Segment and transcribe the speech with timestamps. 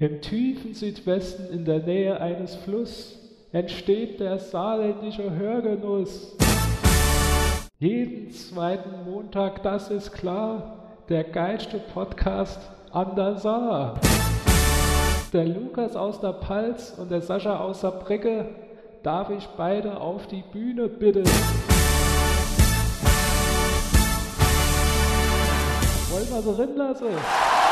[0.00, 3.18] Im tiefen Südwesten in der Nähe eines Flusses
[3.52, 6.38] entsteht der saarländische Hörgenuss.
[7.78, 12.58] Jeden zweiten Montag, das ist klar, der geilste Podcast
[12.92, 14.00] an der Saar.
[15.34, 18.46] Der Lukas aus der Palz und der Sascha aus der Brecke
[19.02, 21.26] darf ich beide auf die Bühne bitten.
[26.08, 27.04] Wollen wir sie drin lassen?
[27.04, 27.69] Ja,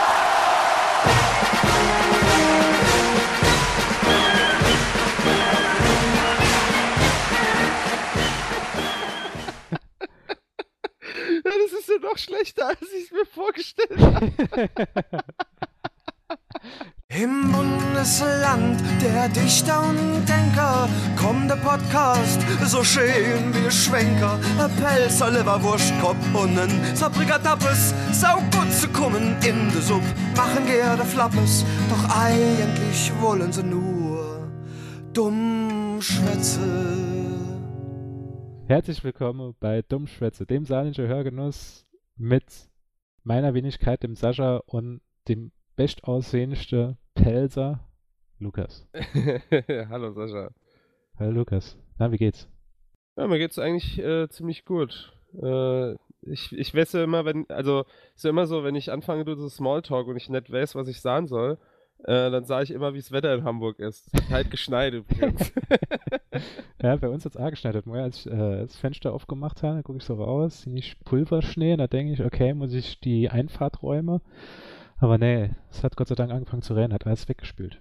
[11.71, 14.71] das ist ja noch schlechter, als ich es mir vorgestellt habe.
[17.21, 24.39] Im Bundesland der Dichter und Denker kommt der Podcast so schön wie Schwenker.
[24.57, 27.93] Ein Pelzer, Leberwurst, Kopf und ein Sabriger Tappes.
[28.13, 30.03] Sau gut zu kommen in de Sub,
[30.37, 31.65] machen gerne Flappes.
[31.91, 34.49] Doch eigentlich wollen sie nur
[35.13, 36.61] dumm schwätze.
[38.69, 41.85] Herzlich willkommen bei Dummschwätze, dem saarländischen Hörgenuss
[42.17, 42.45] mit
[43.25, 47.81] meiner Wenigkeit, dem Sascha und dem bestaussehendsten Pelzer,
[48.39, 48.87] Lukas.
[49.91, 50.51] Hallo Sascha.
[51.19, 51.77] Hallo Lukas.
[51.99, 52.49] Na, wie geht's?
[53.17, 55.13] Ja, mir geht's eigentlich äh, ziemlich gut.
[55.35, 59.25] Äh, ich, ich weiß ja immer, wenn, also ist ja immer so, wenn ich anfange
[59.25, 61.59] du so Smalltalk und ich nicht weiß, was ich sagen soll,
[62.05, 64.09] äh, dann sage ich immer, wie das Wetter in Hamburg ist.
[64.31, 65.53] Halt geschneit übrigens.
[66.83, 67.85] ja, bei uns hat es auch geschneit.
[67.85, 71.73] Morgen, als ich äh, das Fenster aufgemacht habe, gucke ich so raus, sehe ich Pulverschnee,
[71.73, 74.21] und da denke ich, okay, muss ich die Einfahrt räumen.
[75.01, 77.81] Aber nee, es hat Gott sei Dank angefangen zu rennen, hat alles weggespült.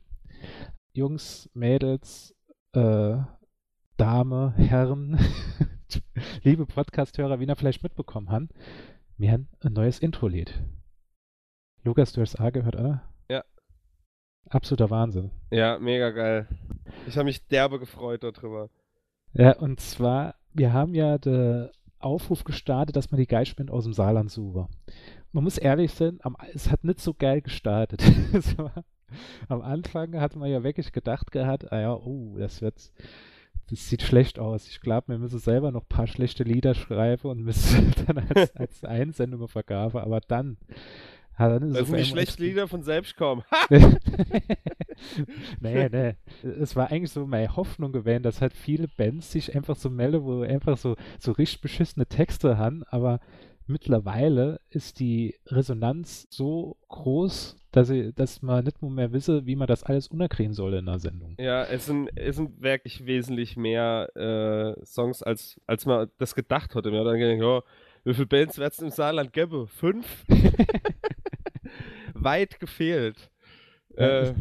[0.94, 2.36] Jungs, Mädels,
[2.74, 3.18] äh,
[3.98, 5.18] Dame, Herren,
[6.44, 8.50] liebe Podcast-Hörer, wie ihr vielleicht mitbekommen haben,
[9.18, 10.62] wir haben ein neues Intro-Lied.
[11.84, 13.02] Lukas, du hast A gehört, oder?
[13.30, 13.44] Ja.
[14.50, 15.31] Absoluter Wahnsinn.
[15.50, 16.48] Ja, mega geil.
[17.08, 18.70] Ich habe mich derbe gefreut darüber.
[19.34, 23.94] Ja, und zwar, wir haben ja den Aufruf gestartet, dass man die Geistspende aus dem
[23.94, 24.68] Saarland suche.
[25.38, 28.02] Man muss ehrlich sein, am, es hat nicht so geil gestartet.
[28.58, 28.84] war,
[29.50, 32.92] am Anfang hat man ja wirklich gedacht gehabt, ah ja, oh, das wird,
[33.70, 34.68] das sieht schlecht aus.
[34.68, 38.56] Ich glaube, wir müssen selber noch ein paar schlechte Lieder schreiben und müssen dann als,
[38.56, 40.58] als Einsendung vergaben, aber dann
[41.38, 43.44] dann ist die schlechten Lieder von selbst kommen.
[45.59, 46.16] nee, nee.
[46.42, 50.24] Es war eigentlich so meine Hoffnung gewesen, dass halt viele Bands sich einfach so melden,
[50.24, 53.20] wo einfach so, so richtig beschissene Texte haben, aber
[53.67, 59.67] mittlerweile ist die Resonanz so groß, dass, ich, dass man nicht mehr wisse, wie man
[59.67, 61.35] das alles unerkriegen soll in einer Sendung.
[61.38, 66.75] Ja, es sind, es sind wirklich wesentlich mehr äh, Songs, als, als man das gedacht
[66.75, 66.89] hatte.
[66.89, 67.61] Man hat dann gedacht, oh,
[68.03, 69.67] wie viele Bands wird es im Saarland gäbe?
[69.67, 70.25] Fünf?
[72.13, 73.29] Weit gefehlt.
[73.95, 74.34] Äh,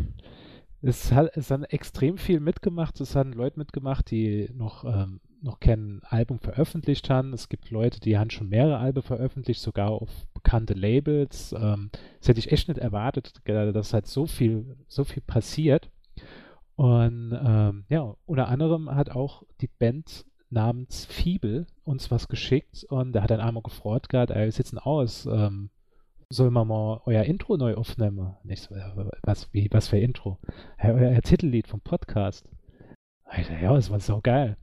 [0.82, 3.00] es, hat, es hat extrem viel mitgemacht.
[3.00, 7.33] Es haben Leute mitgemacht, die noch, ähm, noch kein Album veröffentlicht haben.
[7.33, 11.55] Es gibt Leute, die haben schon mehrere Alben veröffentlicht, sogar auf bekannte Labels.
[11.59, 15.91] Ähm, das hätte ich echt nicht erwartet, dass halt so viel, so viel passiert.
[16.75, 23.12] Und ähm, ja, unter anderem hat auch die Band namens Fiebel uns was geschickt und
[23.12, 25.71] da hat ein einmal gefreut gehabt, ey, wir sitzen aus, ähm,
[26.29, 28.37] sollen wir mal euer Intro neu aufnehmen?
[28.45, 28.75] Nicht so,
[29.23, 30.39] was, wie, was für Intro?
[30.83, 32.47] Euer, euer Titellied vom Podcast.
[33.25, 34.56] Alter, ja, das war so geil.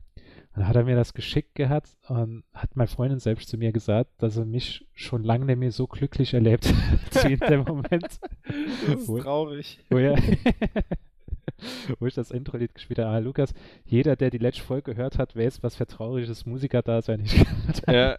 [0.56, 4.12] Dann hat er mir das geschickt gehabt und hat meine Freundin selbst zu mir gesagt,
[4.19, 8.03] dass er mich schon lange nicht mehr so glücklich erlebt hat wie in dem Moment.
[8.03, 9.80] Das ist wo, traurig.
[9.90, 10.16] Wo, ja,
[12.00, 13.09] wo ich das Intro-Lied gespielt habe.
[13.09, 13.53] Ah, Lukas,
[13.86, 17.97] jeder, der die letzte Folge gehört hat, weiß, was für trauriges Musiker-Dasein ich gehabt habe.
[17.97, 18.18] Ja.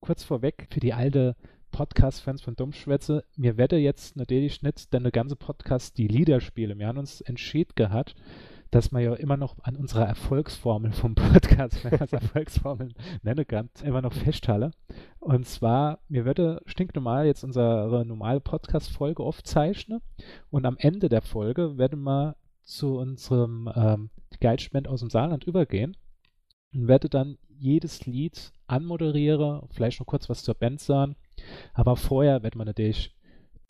[0.00, 1.36] Kurz vorweg, für die alte
[1.70, 6.78] Podcast-Fans von Dummschwätze, mir werde jetzt natürlich nicht denn eine ganze Podcast die Lieder spielen.
[6.78, 8.14] Wir haben uns entschieden gehabt,
[8.70, 12.92] dass man ja immer noch an unserer Erfolgsformel vom Podcast, wenn man als Erfolgsformel
[13.22, 14.70] nennen kann, immer noch festhalte.
[15.20, 20.00] Und zwar, mir würde stinknormal jetzt unsere normale Podcast-Folge aufzeichnen
[20.50, 24.10] und am Ende der Folge werden wir zu unserem ähm,
[24.40, 25.96] Guidespend aus dem Saarland übergehen
[26.74, 31.16] und werde dann jedes Lied anmoderieren, vielleicht noch kurz was zur Band sagen,
[31.72, 33.16] aber vorher wird man natürlich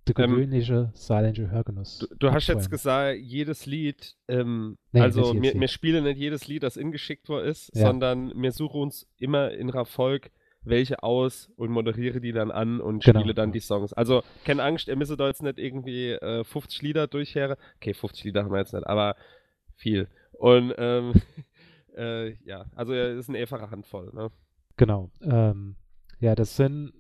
[0.09, 1.99] der ähm, gewöhnliche ähm, saarländische Hörgenuss.
[1.99, 6.49] Du, du hast jetzt gesagt, jedes Lied, ähm, nee, also wir, wir spielen nicht jedes
[6.49, 7.87] Lied, das ingeschickt worden ist, ja.
[7.87, 10.31] sondern wir suchen uns immer in Erfolg
[10.63, 13.21] welche aus und moderiere die dann an und genau.
[13.21, 13.93] spiele dann die Songs.
[13.93, 17.57] Also, keine Angst, ihr müsst da jetzt nicht irgendwie äh, 50 Lieder durchhören.
[17.77, 19.17] Okay, 50 Lieder haben wir jetzt nicht, aber
[19.77, 20.09] viel.
[20.33, 21.15] Und ähm,
[21.97, 24.11] äh, ja, also es ist eine einfache Handvoll.
[24.13, 24.31] Ne?
[24.77, 25.11] Genau.
[25.23, 25.77] Ähm,
[26.21, 26.93] ja, das sind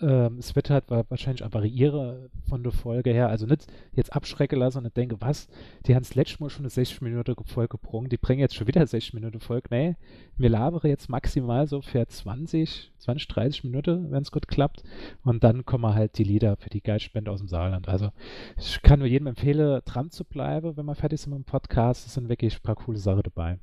[0.00, 3.28] ähm, es wird halt wahrscheinlich variiere von der Folge her.
[3.28, 5.48] Also nicht jetzt abschrecken lassen und nicht denke, was,
[5.86, 8.66] die haben das letzte Mal schon eine 60 Minuten Folge gebrungen, die bringen jetzt schon
[8.66, 9.68] wieder 60 Minuten Folge.
[9.70, 9.96] Nee,
[10.36, 14.82] wir labere jetzt maximal so für 20, 20, 30 Minuten, wenn es gut klappt.
[15.22, 17.88] Und dann kommen halt die Lieder für die Geistspende aus dem Saarland.
[17.88, 18.10] Also
[18.56, 22.06] ich kann nur jedem empfehlen, dran zu bleiben, wenn man fertig ist mit dem Podcast.
[22.06, 23.58] Es sind wirklich ein paar coole Sachen dabei.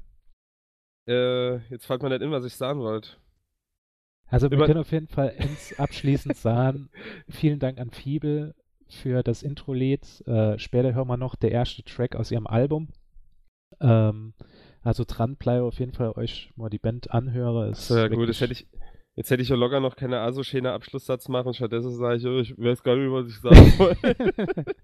[1.08, 3.10] Äh, jetzt fällt mir nicht in, was ich sagen wollte.
[4.34, 6.90] Also wir können auf jeden Fall ins abschließend sagen,
[7.30, 8.56] vielen Dank an Fiebel
[8.90, 10.24] für das Intro-Lied.
[10.26, 12.90] Äh, später hören wir noch der erste Track aus ihrem Album.
[13.80, 14.34] Ähm,
[14.82, 17.70] also dranbleibe auf jeden Fall euch mal die Band anhöre.
[17.70, 18.68] Ist ja gut, das hätte ich,
[19.16, 21.54] jetzt hätte ich ja locker noch keine aso schöne Abschlusssatz machen.
[21.54, 24.66] Stattdessen sage ich, oh, ich weiß gar nicht, was ich sagen wollte.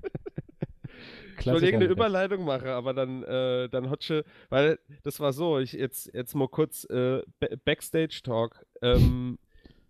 [1.40, 5.74] ich wollte irgendeine Überleitung machen, aber dann, äh, dann Hotsche, weil das war so, ich
[5.74, 7.22] jetzt, jetzt mal kurz äh,
[7.66, 9.38] Backstage-Talk, ähm,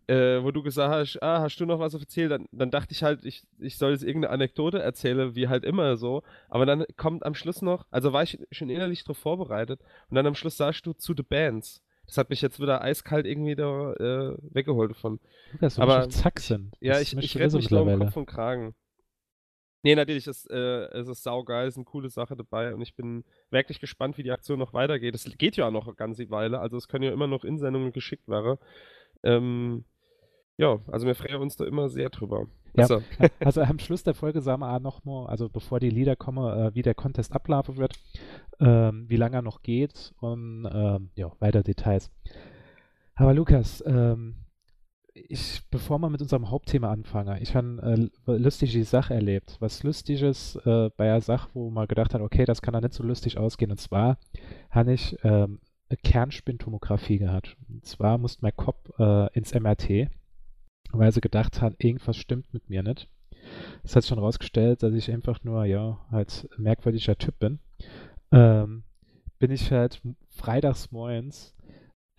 [0.08, 2.32] äh, wo du gesagt hast, ah, hast du noch was erzählt?
[2.32, 5.98] Dann, dann dachte ich halt, ich, ich soll jetzt irgendeine Anekdote erzählen, wie halt immer
[5.98, 10.16] so, aber dann kommt am Schluss noch, also war ich schon innerlich darauf vorbereitet und
[10.16, 11.84] dann am Schluss sagst du zu The Bands.
[12.08, 15.20] Das hat mich jetzt wieder eiskalt irgendwie da äh, weggeholt von.
[15.62, 16.76] Das aber zack sind.
[16.80, 18.74] Ja, ich, ich rette mich nur um Kopf und Kragen.
[19.82, 22.96] Nee, natürlich, es, äh, es ist saugeil, es ist eine coole Sache dabei und ich
[22.96, 25.16] bin wirklich gespannt, wie die Aktion noch weitergeht.
[25.16, 27.94] Es geht ja auch noch eine ganze Weile, also es können ja immer noch Insendungen
[27.94, 28.58] geschickt werden.
[29.24, 29.86] Ähm,
[30.58, 32.48] ja, also wir freuen uns da immer sehr drüber.
[32.76, 33.02] Ja, also.
[33.40, 36.76] also am Schluss der Folge sagen wir auch nochmal, also bevor die Lieder kommen, äh,
[36.76, 37.94] wie der Contest ablaufen wird,
[38.60, 42.12] ähm, wie lange er noch geht und ähm, ja, weiter Details.
[43.16, 44.36] Aber Lukas, ähm,
[45.28, 49.58] ich, bevor wir mit unserem Hauptthema anfangen, ich habe äh, lustige Sache erlebt.
[49.60, 52.94] Was Lustiges äh, bei einer Sache, wo man gedacht hat, okay, das kann da nicht
[52.94, 53.72] so lustig ausgehen.
[53.72, 54.18] Und zwar
[54.70, 57.58] habe ich ähm, eine Kernspintomographie gehabt.
[57.68, 60.10] Und zwar musste mein Kopf äh, ins MRT,
[60.92, 63.10] weil sie gedacht hat, irgendwas stimmt mit mir nicht.
[63.84, 67.60] Es hat sich schon rausgestellt, dass ich einfach nur, ja, halt merkwürdiger Typ bin.
[68.32, 68.84] Ähm,
[69.40, 71.56] bin ich halt freitags morgens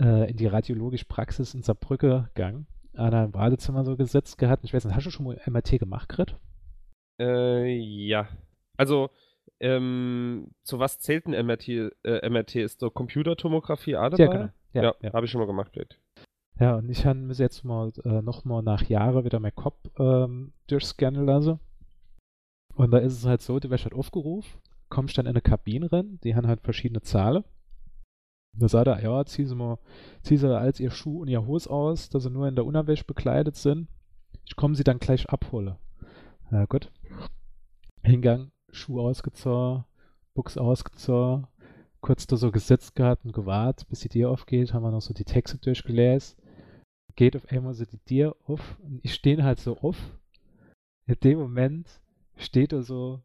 [0.01, 4.65] äh, in die radiologische Praxis in Saarbrücke gegangen an einem Badezimmer so gesetzt gehabt.
[4.65, 6.37] Ich weiß nicht, hast du schon mal MRT gemacht, Grit?
[7.21, 8.29] Äh, ja.
[8.77, 9.11] Also,
[9.61, 11.69] ähm, zu was zählt ein MRT?
[12.03, 14.25] Äh, MRT ist so Computertomographie A dabei?
[14.25, 14.49] Ja, genau.
[14.73, 15.13] Ja, ja, ja.
[15.13, 15.99] habe ich schon mal gemacht, Direkt.
[16.59, 20.53] Ja, und ich habe mir jetzt mal äh, nochmal nach Jahren wieder mein Kopf ähm,
[20.67, 21.59] durchscannen lassen.
[22.75, 24.61] Und da ist es halt so, du wirst halt aufgerufen,
[24.91, 27.45] kommst dann in eine Kabine rein, die haben halt verschiedene Zahlen.
[28.53, 32.31] Da sagt er, ja, zieh sie als ihr Schuh und ihr Hose aus, dass sie
[32.31, 33.89] nur in der Unterwäsche bekleidet sind.
[34.45, 35.79] Ich komme sie dann gleich abhole.
[36.51, 36.91] Ja, gut.
[38.03, 39.85] Hingang, Schuh ausgezogen,
[40.35, 41.47] Buchs ausgezogen,
[42.01, 45.15] kurz da so gesetzt gehabt und gewartet, bis die Tür aufgeht, haben wir noch so
[45.15, 46.37] die Texte durchgelesen.
[47.17, 49.97] Geht auf einmal so die Tür auf und ich stehe halt so auf.
[51.07, 52.01] In dem Moment
[52.37, 53.21] steht er so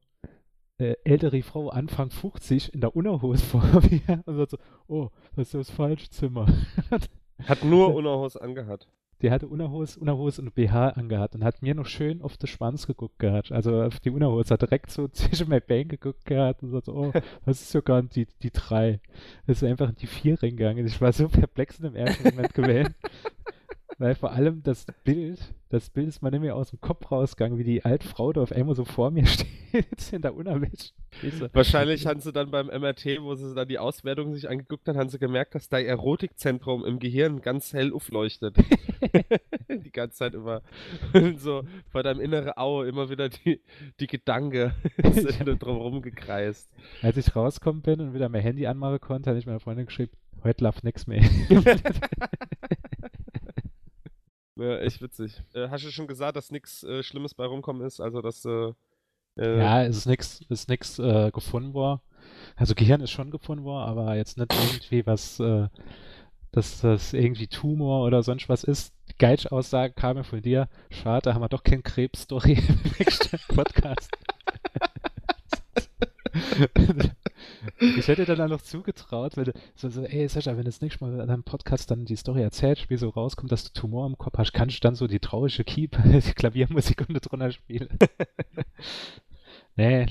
[0.78, 4.58] äh, ältere Frau, Anfang 50, in der Unterhose vor mir und sagt so,
[4.88, 6.48] oh, das ist das falsche Zimmer.
[7.44, 8.88] Hat nur Unterhose angehabt.
[9.22, 12.86] Die hatte Unterhose, Unterhose und BH angehabt und hat mir noch schön auf den Schwanz
[12.86, 13.52] geguckt gehabt.
[13.52, 16.94] Also auf die Unterhose hat direkt so zwischen mein Bein geguckt gehabt und sagt so,
[16.94, 17.12] oh,
[17.46, 19.00] das ist sogar die, die drei.
[19.48, 20.86] Das ist einfach in die vier reingegangen.
[20.86, 22.94] Ich war so perplex in dem ersten Moment gewesen.
[23.98, 27.64] Weil vor allem das Bild, das Bild ist mir mehr aus dem Kopf rausgegangen, wie
[27.64, 30.94] die alte Frau da auf einmal so vor mir steht, in der Unerwäscht.
[31.54, 35.10] Wahrscheinlich haben sie dann beim MRT, wo sie dann die Auswertung sich angeguckt haben, haben
[35.10, 38.58] sie gemerkt, dass dein Erotikzentrum im Gehirn ganz hell aufleuchtet.
[39.70, 40.62] die ganze Zeit immer.
[41.38, 43.62] so vor deinem inneren Auge immer wieder die,
[44.00, 44.74] die Gedanke
[45.14, 46.70] sind drumherum gekreist.
[47.02, 50.12] Als ich rausgekommen bin und wieder mein Handy anmachen konnte, habe ich meiner Freundin geschrieben,
[50.44, 51.24] heute läuft nichts mehr.
[54.58, 55.42] Ja, echt witzig.
[55.54, 58.00] Äh, hast du schon gesagt, dass nichts äh, Schlimmes bei rumkommen ist?
[58.00, 58.46] Also, dass.
[58.46, 58.72] Äh,
[59.38, 62.02] äh ja, es ist nichts ist nix, äh, gefunden worden.
[62.56, 65.68] Also, Gehirn ist schon gefunden worden, aber jetzt nicht irgendwie was, äh,
[66.52, 68.94] dass das irgendwie Tumor oder sonst was ist.
[69.10, 70.70] Die Geitsch-Aussage kam ja von dir.
[70.90, 74.10] Schade, da haben wir doch kein Krebs-Story im Podcast.
[77.80, 80.82] Ich hätte dir dann noch zugetraut, wenn du so, so ey Sascha, wenn du das
[80.82, 84.08] nächste Mal in deinem Podcast dann die Story erzählst, wie so rauskommt, dass du Tumor
[84.08, 87.98] im Kopf hast, kannst du dann so die traurige Keep, die Klaviermusik unter drunter spielen.
[89.76, 90.06] nee,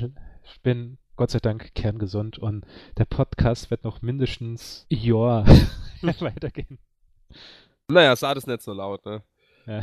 [0.45, 2.67] ich bin Gott sei Dank kerngesund und
[2.99, 5.47] der Podcast wird noch mindestens Jahr
[6.03, 6.79] weitergehen.
[7.89, 9.23] Naja, sah das nicht so laut, ne?
[9.67, 9.81] Ja.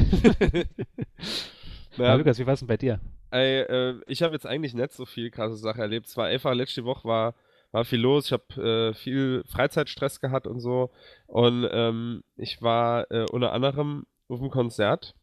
[1.98, 3.00] naja, Lukas, wie war es denn bei dir?
[3.32, 6.08] Ey, äh, ich habe jetzt eigentlich nicht so viel krasse Sachen erlebt.
[6.08, 7.36] Es war einfach, letzte Woche war,
[7.72, 8.26] war viel los.
[8.26, 10.92] Ich habe äh, viel Freizeitstress gehabt und so.
[11.28, 15.16] Und ähm, ich war äh, unter anderem auf dem Konzert.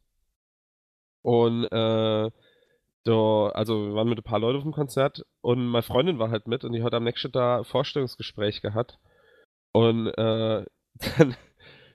[1.23, 2.31] Und äh,
[3.05, 6.31] da, also wir waren mit ein paar Leuten auf dem Konzert und meine Freundin war
[6.31, 8.99] halt mit und die hat am nächsten Tag Vorstellungsgespräch gehabt.
[9.73, 10.65] Und äh,
[11.19, 11.37] dann,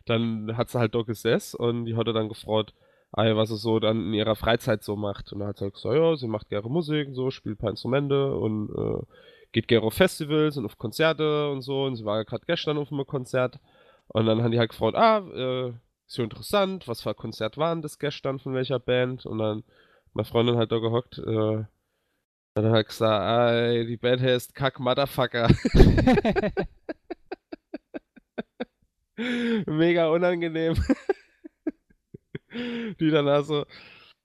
[0.06, 2.74] dann hat sie halt da gesessen und die hatte dann gefragt,
[3.14, 5.32] was sie so dann in ihrer Freizeit so macht.
[5.32, 7.58] Und dann hat sie halt gesagt, ja, sie macht gerne Musik und so, spielt ein
[7.60, 9.04] paar Instrumente und äh,
[9.52, 11.84] geht gerne auf Festivals und auf Konzerte und so.
[11.86, 13.60] Und sie war ja gerade gestern auf einem Konzert.
[14.08, 15.74] Und dann haben die halt gefragt, ah, äh,
[16.08, 19.26] ist ja interessant, was für ein Konzert waren das gestern, von welcher Band?
[19.26, 19.64] Und dann
[20.14, 21.64] meine Freundin halt da gehockt, äh,
[22.56, 25.50] dann hat gesagt, ah, die Band heißt Kack Motherfucker.
[29.68, 30.76] Mega unangenehm.
[33.00, 33.66] die dann also,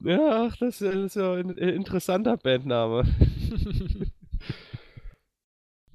[0.00, 3.04] ja, ach, das ist ja ein interessanter Bandname.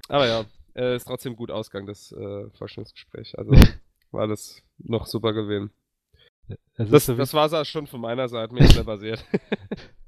[0.09, 3.37] Aber ja, äh, ist trotzdem gut ausgegangen, das äh, Vorstellungsgespräch.
[3.37, 3.51] Also
[4.11, 5.71] war das noch super gewesen.
[6.75, 9.23] Das, das, so das war es schon von meiner Seite, mir ist basiert.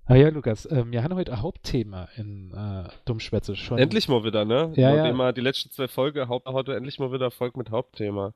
[0.07, 3.79] Ah ja, Lukas, ähm, wir haben heute ein Hauptthema in äh, Dummschwätze schon.
[3.79, 4.71] Endlich mal wieder, ne?
[4.75, 5.31] Ja, ja.
[5.31, 8.33] die letzten zwei Folgen Haupt heute endlich mal wieder Folge mit Hauptthema.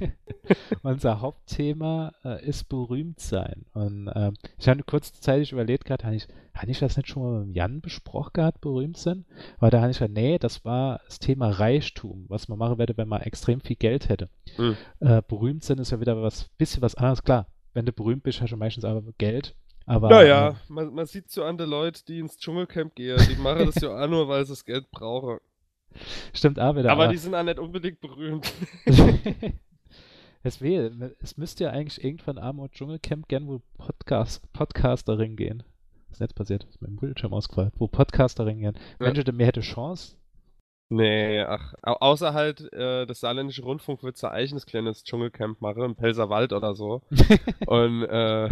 [0.82, 3.64] Unser Hauptthema äh, ist berühmt sein.
[3.72, 7.44] Und äh, ich habe kurzzeitig überlegt gerade, habe ich, hab ich das nicht schon mal
[7.44, 9.24] mit Jan besprochen gehabt, berühmt sein?
[9.58, 12.96] Aber da habe ich gesagt, nee, das war das Thema Reichtum, was man machen würde,
[12.96, 14.28] wenn man extrem viel Geld hätte.
[14.56, 14.76] Mhm.
[15.00, 17.22] Äh, berühmt sein ist ja wieder was bisschen was anderes.
[17.22, 19.54] Klar, wenn du berühmt bist, hast du meistens aber Geld.
[19.86, 23.66] Aber, naja, äh, man, man sieht so andere Leute, die ins Dschungelcamp gehen, die machen
[23.66, 25.38] das ja auch nur, weil sie das Geld brauchen.
[26.32, 26.90] Stimmt auch wieder.
[26.90, 28.52] Aber, aber die sind auch nicht unbedingt berühmt.
[30.46, 35.62] es, weh, es müsste ja eigentlich irgendwann Armut Dschungelcamp gern, wo Podcast, Podcasterin gehen.
[36.08, 36.64] Was ist jetzt passiert?
[36.64, 37.72] Ist mit dem Bildschirm ausgefallen.
[37.76, 38.78] Wo Podcasterin gehen.
[39.00, 39.12] Ja.
[39.12, 40.16] Mensch, mir hätte Chance,
[40.88, 45.96] Nee, ach, außer halt äh, das saarländische Rundfunk wird sein eigenes kleines Dschungelcamp machen, im
[45.96, 47.02] Pelzerwald oder so.
[47.66, 48.48] und äh,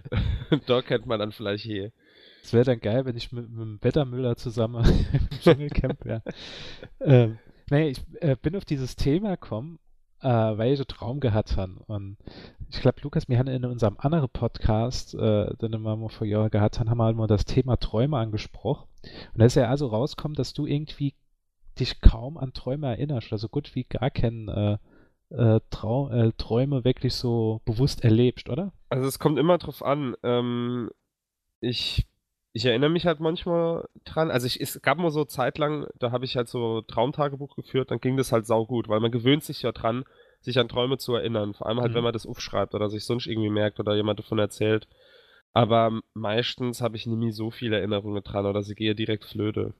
[0.66, 1.92] da kennt man dann vielleicht hier.
[2.42, 4.82] Es wäre dann geil, wenn ich mit, mit dem Wettermüller zusammen
[5.12, 6.22] im Dschungelcamp wäre.
[7.00, 7.38] ähm,
[7.70, 9.78] nee, ich äh, bin auf dieses Thema gekommen,
[10.22, 11.74] äh, so Traum gehabt habe.
[11.86, 12.16] Und
[12.70, 16.50] ich glaube, Lukas, wir haben in unserem anderen Podcast, äh, den wir mal vor Jahren
[16.50, 18.88] gehabt haben, haben wir halt mal das Thema Träume angesprochen.
[19.32, 21.14] Und da ist ja also rausgekommen, dass du irgendwie
[21.78, 24.78] dich kaum an Träume erinnerst, also gut wie gar keinen äh,
[25.30, 28.72] äh, äh, Träume wirklich so bewusst erlebst, oder?
[28.88, 30.16] Also es kommt immer drauf an.
[30.22, 30.90] Ähm,
[31.60, 32.07] ich,
[32.58, 34.32] ich erinnere mich halt manchmal dran.
[34.32, 37.92] Also ich, es gab mal so Zeit lang, da habe ich halt so Traumtagebuch geführt,
[37.92, 40.04] dann ging das halt saugut, weil man gewöhnt sich ja dran,
[40.40, 41.54] sich an Träume zu erinnern.
[41.54, 41.96] Vor allem halt, mhm.
[41.96, 44.88] wenn man das aufschreibt oder sich sonst irgendwie merkt oder jemand davon erzählt.
[45.52, 49.74] Aber meistens habe ich nie so viele Erinnerungen dran oder sie gehe direkt flöte.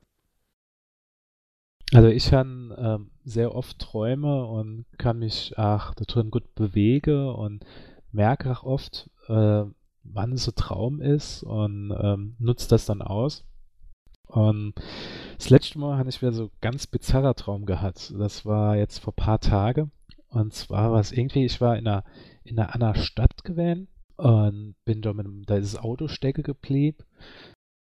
[1.93, 7.33] Also ich kann ähm, sehr oft Träume und kann mich ach da drin gut bewege
[7.33, 7.65] und
[8.13, 9.65] merke auch oft, äh,
[10.12, 13.45] wann so Traum ist und ähm, nutze das dann aus.
[14.27, 14.75] Und
[15.38, 18.12] das letzte Mal hatte ich wieder so ganz bizarrer Traum gehabt.
[18.19, 19.91] Das war jetzt vor ein paar Tagen.
[20.29, 22.05] Und zwar war es irgendwie, ich war in einer,
[22.45, 26.43] in einer anderen Stadt gewesen und bin da mit einem, da ist das Auto stecke
[26.43, 27.05] geblieben.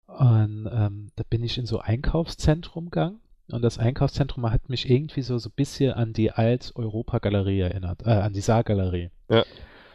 [0.07, 3.19] Und ähm, da bin ich in so Einkaufszentrum gegangen
[3.51, 8.11] und das Einkaufszentrum hat mich irgendwie so, so ein bisschen an die Alt-Europa-Galerie erinnert, äh,
[8.11, 9.09] an die Saargalerie.
[9.29, 9.43] Ja.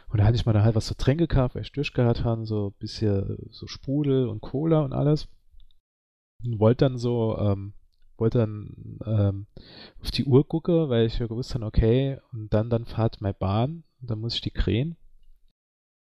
[0.08, 2.46] Und da hatte ich mal da halt was zu trinken gekauft, weil ich durchgehört habe,
[2.46, 5.28] so ein bisschen so Sprudel und Cola und alles.
[6.44, 7.72] Und wollte dann so, ähm,
[8.16, 9.46] wollte dann ähm,
[10.00, 13.34] auf die Uhr gucken, weil ich ja gewusst habe, okay, und dann, dann fahrt meine
[13.34, 14.96] Bahn und dann muss ich die krähen.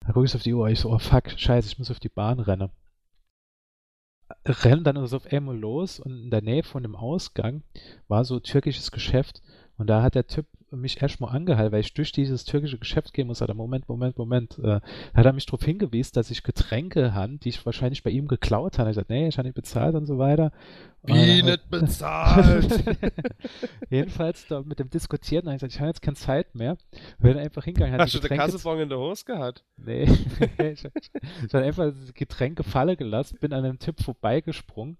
[0.01, 2.09] Da gucke ich auf die Uhr, ich so, oh fuck, scheiße, ich muss auf die
[2.09, 2.69] Bahn rennen
[4.45, 7.63] rennen dann also auf einmal los und in der Nähe von dem Ausgang
[8.07, 9.41] war so türkisches Geschäft
[9.77, 13.27] und da hat der Typ mich erstmal angehalten, weil ich durch dieses türkische Geschäft gehen
[13.27, 13.41] muss.
[13.41, 14.59] Hat er, Moment, Moment, Moment.
[14.59, 14.81] Äh,
[15.13, 18.79] hat er mich darauf hingewiesen, dass ich Getränke habe, die ich wahrscheinlich bei ihm geklaut
[18.79, 18.89] habe.
[18.89, 20.51] Ich gesagt, nee, ich habe nicht bezahlt und so weiter.
[21.07, 22.83] Wie und, nicht bezahlt?
[23.89, 26.77] Jedenfalls da mit dem Diskutieren, habe ich gesagt, ich habe jetzt keine Zeit mehr.
[27.19, 27.99] Bin einfach hingegangen.
[27.99, 29.63] Hast du den Kassebon in der Hose gehabt?
[29.77, 30.03] Nee.
[30.57, 30.83] ich,
[31.53, 34.97] habe einfach Getränke fallen gelassen, bin an einem Typ vorbeigesprungen,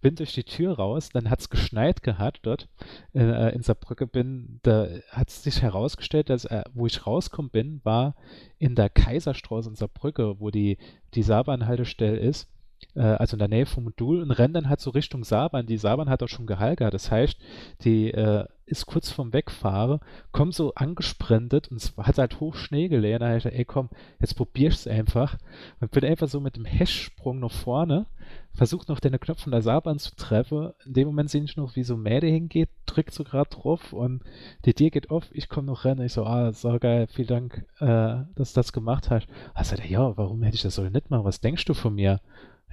[0.00, 2.68] bin durch die Tür raus, dann hat es geschneit gehabt dort
[3.14, 7.80] äh, in Saarbrücke, bin, da hat es sich herausgestellt, dass äh, wo ich rausgekommen bin,
[7.84, 8.14] war
[8.58, 10.78] in der Kaiserstraße in Saarbrücke, wo die,
[11.14, 12.48] die Saarbahnhaltestelle ist.
[12.94, 15.66] Äh, also in der Nähe vom Modul und rennen dann halt so Richtung Saban.
[15.66, 16.94] Die Saban hat auch schon Gehalt gehabt.
[16.94, 17.38] Das heißt,
[17.84, 22.88] die äh, ist kurz vorm Wegfahren, kommt so angesprintet und es hat halt hoch Schnee
[22.88, 23.22] gelehrt.
[23.22, 23.88] Da ich gesagt, ey komm,
[24.20, 25.38] jetzt probier's einfach.
[25.80, 28.06] Und bin einfach so mit dem Hashsprung nach vorne,
[28.54, 30.72] versucht noch den Knopf von der Saban zu treffen.
[30.84, 34.22] In dem Moment sehe ich noch, wie so Mäde hingeht, drückt so gerade drauf und
[34.64, 36.04] die Tür geht auf, ich komme noch rennen.
[36.04, 39.28] Ich so, ah, so geil, vielen Dank, äh, dass du das gemacht hast.
[39.54, 41.24] Also, ja, warum hätte ich das so nicht machen?
[41.24, 42.20] Was denkst du von mir?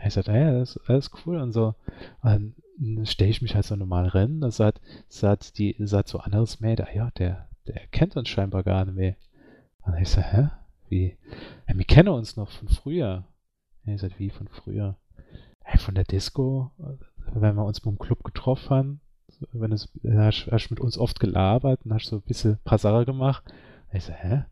[0.04, 1.76] Ich sagte, ja, das ist alles cool und so.
[2.22, 4.42] Und dann stelle ich mich halt so normal rennen.
[4.42, 8.86] Da sagt, sagt die, sagt so anderes Mädel, ja, der, der kennt uns scheinbar gar
[8.86, 9.16] nicht mehr.
[9.84, 10.50] Und ich sage, hä?
[10.90, 11.18] Wie?
[11.68, 13.26] Ja, wir kennen uns noch von früher.
[13.86, 14.98] Ich sage, wie von früher?
[15.64, 16.72] Hey, von der Disco,
[17.34, 19.02] wenn wir uns beim Club getroffen haben,
[19.52, 23.06] wenn es, hast, hast mit uns oft gelabert und hast so ein bisschen paar Sachen
[23.06, 23.44] gemacht.
[23.92, 24.44] Und ich sage, hä?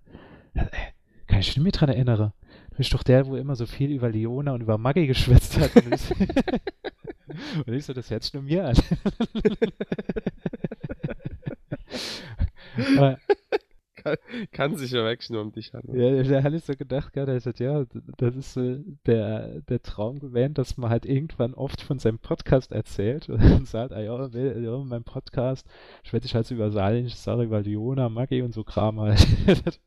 [1.28, 2.34] Kann ich mich nicht mehr dran erinnern.
[2.74, 5.76] Du bist doch der, wo immer so viel über Leona und über Maggie geschwätzt hat.
[5.76, 5.94] Und
[7.68, 8.76] ich so, das hört sich nur mir an.
[12.98, 13.20] Aber,
[14.04, 14.18] kann,
[14.52, 16.00] kann, sich ja wirklich nur um dich handeln.
[16.00, 17.86] Ja, da hatte ich so gedacht, gerade, ich sagte, ja,
[18.18, 22.72] das ist so der, der Traum gewesen, dass man halt irgendwann oft von seinem Podcast
[22.72, 25.68] erzählt und sagt, ah ja, ja mein Podcast
[26.26, 29.26] ich halt so über saarländische Sache, über Leona, Maggie und so Kram halt.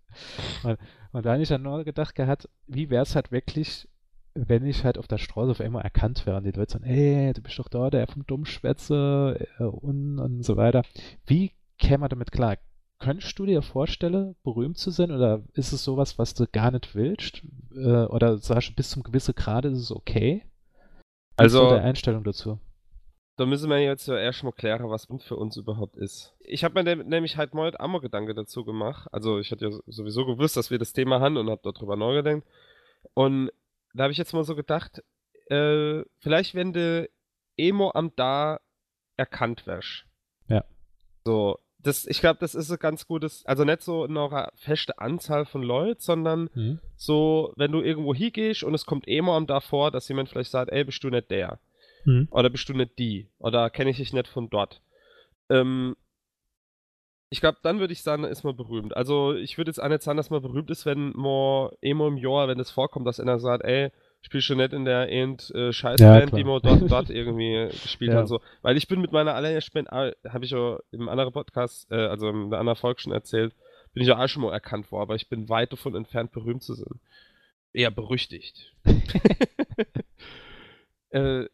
[0.62, 0.78] und,
[1.12, 3.88] und da habe ich dann nur gedacht gehabt, wie wäre es halt wirklich,
[4.34, 7.32] wenn ich halt auf der Straße auf einmal erkannt wäre und die Leute sagen, ey,
[7.32, 10.82] du bist doch da, der vom Dummschwätze äh, und, und so weiter.
[11.26, 12.56] Wie käme man damit klar?
[12.98, 16.94] Könntest du dir vorstellen, berühmt zu sein oder ist es sowas, was du gar nicht
[16.94, 17.42] willst?
[17.74, 20.44] Äh, oder sagst du, bis zum gewissen Grade ist es okay?
[21.36, 22.58] Also, so der Einstellung dazu.
[23.36, 26.34] Da müssen wir jetzt ja erstmal klären, was Bund für uns überhaupt ist.
[26.40, 29.08] Ich habe mir nämlich halt mal einmal Gedanke dazu gemacht.
[29.12, 32.14] Also ich hatte ja sowieso gewusst, dass wir das Thema haben und habe darüber neu
[32.14, 32.42] gedacht.
[33.12, 33.50] Und
[33.92, 35.02] da habe ich jetzt mal so gedacht,
[35.50, 37.10] äh, vielleicht wenn du
[37.58, 38.58] Emo am da
[39.18, 40.06] erkannt wärst.
[40.48, 40.64] Ja.
[41.24, 44.98] So, das, ich glaube, das ist ein ganz gutes, also nicht so in einer feste
[44.98, 46.80] Anzahl von Leuten, sondern mhm.
[46.96, 50.50] so, wenn du irgendwo hingehst und es kommt Emo am da vor, dass jemand vielleicht
[50.50, 51.60] sagt, ey, bist du nicht der?
[52.04, 52.28] Hm.
[52.30, 53.28] Oder bist du nicht die?
[53.38, 54.80] Oder kenne ich dich nicht von dort?
[55.48, 55.96] Ähm,
[57.30, 58.96] ich glaube, dann würde ich sagen, ist man berühmt.
[58.96, 62.16] Also ich würde jetzt auch nicht sagen, dass man berühmt ist, wenn man immer im
[62.16, 63.90] Jahr, wenn es vorkommt, dass einer sagt, ey,
[64.26, 68.12] spielst du nicht in der End äh, Scheißband, ja, die man dort, dort irgendwie gespielt
[68.12, 68.18] ja.
[68.18, 68.28] hat.
[68.28, 68.40] So.
[68.60, 71.94] Weil ich bin mit meiner allerersten Band, ah, habe ich ja im anderen Podcast, äh,
[71.94, 73.54] also in der anderen Folge schon erzählt,
[73.94, 76.64] bin ich ja auch schon mal erkannt worden, aber ich bin weit davon entfernt, berühmt
[76.64, 77.00] zu sein.
[77.72, 78.74] Eher berüchtigt.
[81.10, 81.44] äh,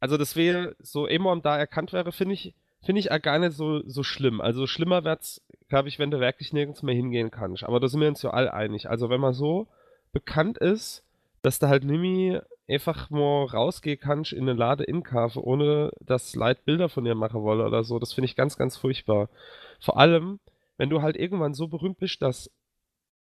[0.00, 3.52] also das wäre so Amon da erkannt wäre, finde ich, finde ich auch gar nicht
[3.52, 4.40] so, so schlimm.
[4.40, 7.62] Also schlimmer wird's, glaube ich, wenn du wirklich nirgends mehr hingehen kannst.
[7.62, 8.88] Aber da sind wir uns ja all einig.
[8.88, 9.68] Also wenn man so
[10.12, 11.04] bekannt ist,
[11.42, 16.34] dass du halt nimi einfach mal rausgehen kannst in eine Lade in Kafe, ohne dass
[16.34, 19.28] Leute Bilder von dir machen wollen oder so, das finde ich ganz, ganz furchtbar.
[19.80, 20.40] Vor allem,
[20.76, 22.50] wenn du halt irgendwann so berühmt bist, dass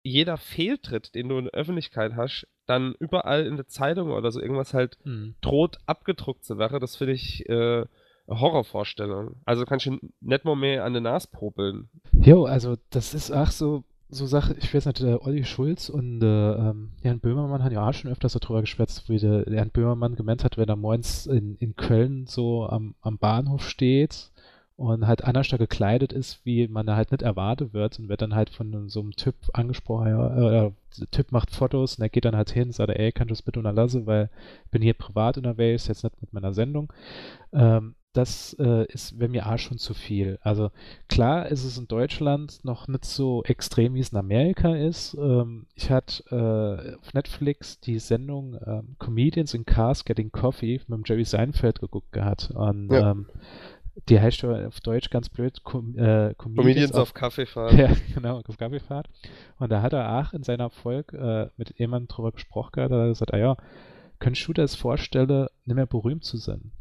[0.03, 4.39] jeder Fehltritt, den du in der Öffentlichkeit hast, dann überall in der Zeitung oder so
[4.39, 5.35] irgendwas halt mhm.
[5.41, 7.85] droht abgedruckt zu werden, das finde ich äh,
[8.29, 9.37] Horrorvorstellung.
[9.45, 11.89] Also kannst du nicht mal mehr an der Nase probeln.
[12.13, 16.21] Jo, also das ist auch so, so Sache, ich weiß nicht, der Olli Schulz und
[16.23, 19.69] äh, ähm, Jan Böhmermann haben ja auch schon öfters so drüber geschwätzt, wie der Jan
[19.69, 24.31] Böhmermann gemeint hat, wenn er morgens in, in Köln so am, am Bahnhof steht
[24.77, 28.21] und halt anders da gekleidet ist, wie man da halt nicht erwartet wird und wird
[28.21, 32.09] dann halt von so einem Typ angesprochen, ja, äh, der Typ macht Fotos und er
[32.09, 34.29] geht dann halt hin und sagt, ey, kannst du das bitte unterlassen, weil
[34.65, 36.91] ich bin hier privat unterwegs, jetzt nicht mit meiner Sendung.
[37.53, 40.39] Ähm, das äh, ist, wenn mir auch schon zu viel.
[40.41, 40.71] Also
[41.07, 45.13] klar ist es in Deutschland noch nicht so extrem, wie es in Amerika ist.
[45.13, 50.97] Ähm, ich hatte äh, auf Netflix die Sendung ähm, Comedians in Cars Getting Coffee mit
[50.97, 52.49] dem Jerry Seinfeld geguckt gehabt.
[52.51, 53.11] Und ja.
[53.11, 53.27] ähm,
[54.07, 57.73] die heißt auf Deutsch ganz blöd Com äh, Comedians, Comedians auf, auf Kaffeefahrt.
[57.77, 59.07] Ja, genau, auf Kaffeefahrt.
[59.59, 62.91] Und da hat er auch in seiner Folge äh, mit jemandem drüber gesprochen, da hat
[62.91, 63.57] er gesagt, ah ja,
[64.17, 66.71] könntest du dir das vorstellen, nicht mehr berühmt zu sein?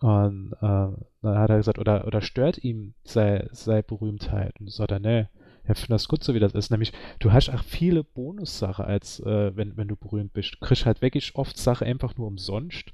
[0.00, 0.88] Und äh,
[1.22, 4.58] dann hat er gesagt, oder, oder stört ihm sei, sei Berühmtheit?
[4.60, 5.26] Und so sagt er, nee,
[5.64, 6.70] er findet das gut, so wie das ist.
[6.70, 10.54] Nämlich, du hast auch viele Bonussachen, als äh, wenn, wenn du berühmt bist.
[10.54, 12.92] Du kriegst halt wirklich oft Sachen einfach nur umsonst.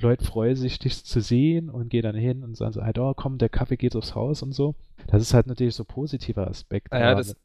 [0.00, 3.14] Leute freuen sich, dich zu sehen und gehen dann hin und sagen so, halt, oh
[3.14, 4.74] komm, der Kaffee geht aufs Haus und so.
[5.08, 6.92] Das ist halt natürlich so ein positiver Aspekt.
[6.92, 7.36] Ah, ja, das,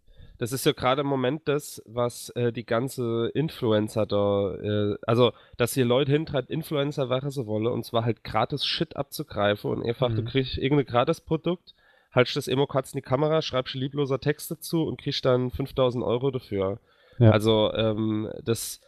[0.43, 5.31] das ist ja gerade im Moment das, was äh, die ganze Influencer da, äh, also,
[5.55, 9.85] dass hier Leute hintreibt, Influencer wäre so wolle, und zwar halt gratis Shit abzugreifen und
[9.85, 10.17] einfach, mhm.
[10.17, 11.75] du kriegst irgendein gratis Produkt,
[12.11, 16.03] haltst das Emo kurz in die Kamera, schreibst liebloser Texte zu und kriegst dann 5000
[16.03, 16.79] Euro dafür.
[17.19, 17.31] Ja.
[17.31, 18.81] Also, ähm, das,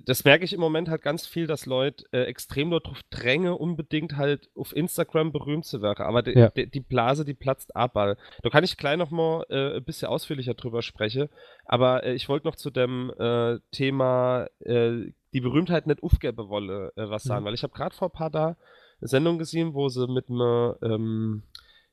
[0.00, 4.16] das merke ich im Moment halt ganz viel, dass Leute äh, extrem darauf drängen, unbedingt
[4.16, 6.04] halt auf Instagram berühmt zu werden.
[6.04, 6.50] Aber die, ja.
[6.50, 7.94] die, die Blase, die platzt ab.
[7.94, 8.16] Da
[8.50, 11.28] kann ich gleich nochmal äh, ein bisschen ausführlicher drüber sprechen.
[11.64, 16.92] Aber äh, ich wollte noch zu dem äh, Thema äh, die Berühmtheit nicht aufgeben wolle
[16.96, 17.48] äh, was sagen, mhm.
[17.48, 18.56] weil ich habe gerade vor ein paar Tagen
[19.00, 21.42] eine Sendung gesehen, wo sie mit einem ähm,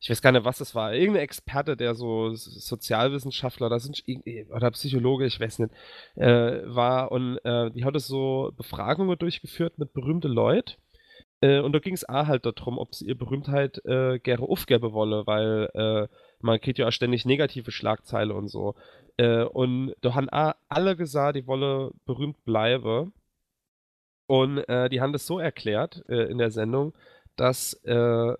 [0.03, 3.79] ich weiß gar nicht, was das war, irgendein Experte, der so Sozialwissenschaftler oder,
[4.53, 5.73] oder Psychologe, ich weiß nicht,
[6.15, 10.73] äh, war und äh, die hat so Befragungen durchgeführt mit berühmten Leuten.
[11.39, 14.91] Äh, und da ging es auch halt darum, ob sie ihre Berühmtheit äh, gerne aufgeben
[14.91, 16.07] wolle, weil äh,
[16.41, 18.75] man kriegt ja auch ständig negative Schlagzeile und so.
[19.15, 23.13] Äh, und da haben auch alle gesagt, die wolle berühmt bleiben.
[24.27, 26.93] Und äh, die haben das so erklärt äh, in der Sendung,
[27.37, 28.33] dass äh,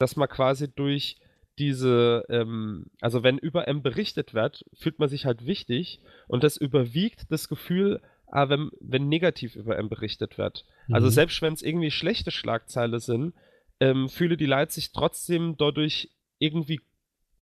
[0.00, 1.18] dass man quasi durch
[1.58, 6.56] diese, ähm, also wenn über M berichtet wird, fühlt man sich halt wichtig und das
[6.56, 10.64] überwiegt das Gefühl, ah, wenn, wenn negativ über M berichtet wird.
[10.64, 10.94] Also mhm.
[10.94, 13.34] Also selbst wenn es irgendwie schlechte Schlagzeile sind,
[13.78, 16.08] ähm, fühle die Leute sich trotzdem dadurch
[16.38, 16.80] irgendwie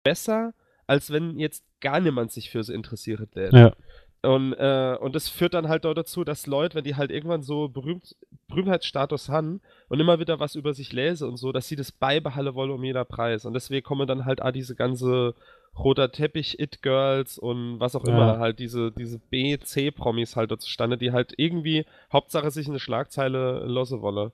[0.01, 0.55] besser,
[0.87, 3.29] als wenn jetzt gar niemand sich für sie interessiert.
[3.35, 3.75] Ja.
[4.23, 7.69] Und, äh, und das führt dann halt dazu, dass Leute, wenn die halt irgendwann so
[7.69, 8.15] berühmt,
[8.47, 12.55] Berühmtheitsstatus haben und immer wieder was über sich lese und so, dass sie das beibehalten
[12.55, 13.45] wollen um jeder Preis.
[13.45, 15.35] Und deswegen kommen dann halt auch diese ganze
[15.77, 18.13] roter Teppich, It-Girls und was auch ja.
[18.13, 22.79] immer, halt diese, diese B, C-Promis halt da zustande, die halt irgendwie Hauptsache sich eine
[22.79, 24.31] Schlagzeile losse wolle.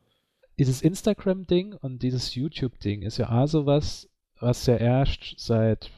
[0.58, 5.90] Dieses Instagram-Ding und dieses YouTube-Ding ist ja auch sowas, was ja erst seit,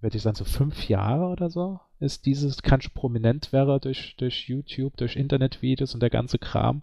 [0.00, 4.16] würde ich sagen, so fünf Jahren oder so ist dieses, kann schon prominent wäre durch,
[4.16, 6.82] durch YouTube, durch Internetvideos und der ganze Kram,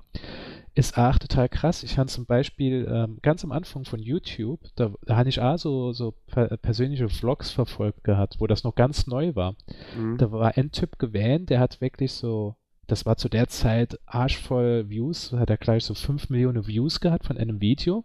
[0.76, 1.84] ist auch total krass.
[1.84, 5.58] Ich habe zum Beispiel ähm, ganz am Anfang von YouTube, da, da habe ich auch
[5.58, 9.56] so, so per persönliche Vlogs verfolgt gehabt, wo das noch ganz neu war.
[9.98, 10.18] Mhm.
[10.18, 12.56] Da war ein Typ gewähnt, der hat wirklich so,
[12.88, 17.26] das war zu der Zeit arschvoll Views, hat er gleich so 5 Millionen Views gehabt
[17.26, 18.04] von einem Video.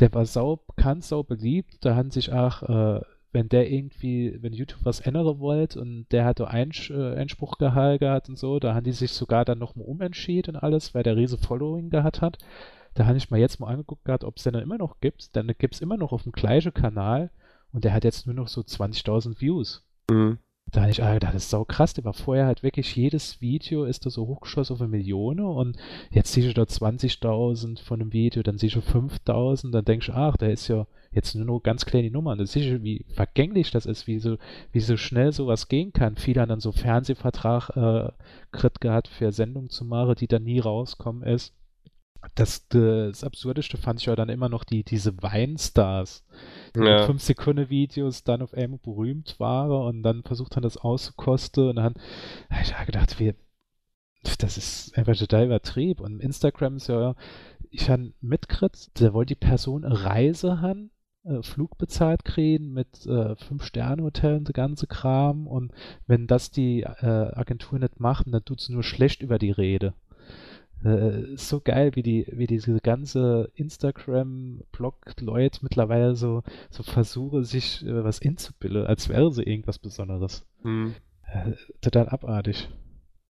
[0.00, 1.76] Der war sau bekannt, sau beliebt.
[1.84, 3.00] Da haben sich auch äh,
[3.34, 8.28] wenn der irgendwie, wenn YouTube was ändern wollte und der hatte Einsch äh, Einspruch gehabt
[8.28, 11.36] und so, da haben die sich sogar dann nochmal umentschieden und alles, weil der riese
[11.36, 12.38] Following gehabt hat.
[12.94, 15.34] Da habe ich mal jetzt mal angeguckt gehabt, ob es den dann immer noch gibt.
[15.34, 17.30] Dann gibt es immer noch auf dem gleichen Kanal
[17.72, 19.84] und der hat jetzt nur noch so 20.000 Views.
[20.08, 20.38] Mhm.
[20.74, 21.94] Da habe ich gedacht, das ist sau krass.
[21.94, 25.76] Der war vorher halt wirklich, jedes Video ist da so hochgeschossen auf eine Million und
[26.10, 30.14] jetzt siehst du da 20.000 von einem Video, dann siehst du 5.000, dann denkst du,
[30.14, 32.38] ach, der ist ja jetzt nur noch ganz kleine Nummern.
[32.38, 34.36] Das ist wie vergänglich das ist, wie so,
[34.72, 36.16] wie so schnell sowas gehen kann.
[36.16, 38.10] Viele haben dann so Fernsehvertrag äh,
[38.50, 41.54] Krit gehabt für Sendungen zu machen, die dann nie rauskommen ist.
[42.34, 46.24] Das, das Absurdeste fand ich ja dann immer noch die, diese Weinstars,
[46.74, 47.06] die ja.
[47.06, 51.76] 5 Sekunden Videos dann auf einmal berühmt waren und dann versucht haben, das auszukosten und
[51.76, 51.94] dann
[52.50, 53.34] habe ich ja gedacht, wir,
[54.38, 56.02] das ist einfach total übertrieben.
[56.02, 57.14] Und Instagram ist ja,
[57.70, 60.90] ich habe mitgekriegt, der wollte die Person eine Reise haben
[61.24, 65.46] äh, Flug bezahlt kriegen mit äh, Fünf-Sterne-Hotel und der ganze Kram.
[65.46, 65.72] Und
[66.06, 69.94] wenn das die äh, Agentur nicht machen, dann tut es nur schlecht über die Rede.
[70.84, 78.04] Äh, so geil, wie die, wie diese ganze Instagram-Blog-Leute mittlerweile so, so versuchen, sich äh,
[78.04, 80.44] was inzubilden, als wäre sie irgendwas Besonderes.
[80.62, 80.94] Hm.
[81.26, 82.68] Äh, total abartig.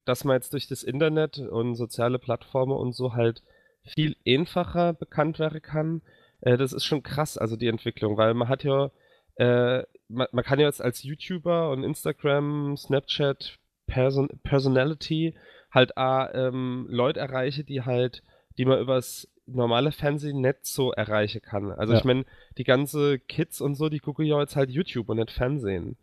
[0.04, 3.44] Dass man jetzt durch das Internet und soziale Plattformen und so halt
[3.84, 6.02] viel einfacher bekannt werden kann,
[6.40, 8.90] äh, das ist schon krass, also die Entwicklung, weil man hat ja,
[9.36, 15.34] äh, man, man, kann ja jetzt als YouTuber und Instagram, Snapchat, Person Personality
[15.74, 18.22] halt auch, ähm, Leute erreichen, die halt,
[18.56, 21.70] die man übers normale Fernsehen nicht so erreichen kann.
[21.72, 21.98] Also ja.
[21.98, 22.24] ich meine,
[22.56, 25.96] die ganze Kids und so, die gucken ja jetzt halt YouTube und nicht Fernsehen.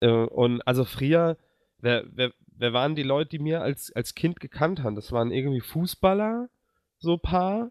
[0.00, 1.38] Äh, und also früher,
[1.78, 4.96] wer, wer, wer waren die Leute, die mir als, als Kind gekannt haben?
[4.96, 6.48] Das waren irgendwie Fußballer,
[6.98, 7.70] so paar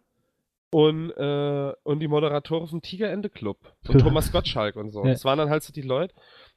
[0.72, 5.04] und, äh, und die Moderatoren vom Tigerende Club und Thomas Gottschalk und so.
[5.04, 5.12] Ja.
[5.12, 6.16] Das waren dann halt so die Leute.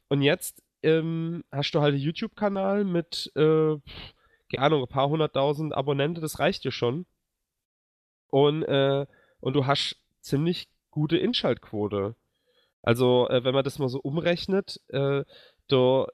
[0.09, 3.77] Und jetzt ähm, hast du halt einen YouTube-Kanal mit, äh,
[4.53, 7.07] keine Ahnung, ein paar hunderttausend Abonnenten, das reicht dir schon.
[8.29, 9.07] Und, äh,
[9.41, 12.15] und du hast ziemlich gute Inschaltquote.
[12.83, 15.25] Also, äh, wenn man das mal so umrechnet, äh,
[15.69, 16.07] du,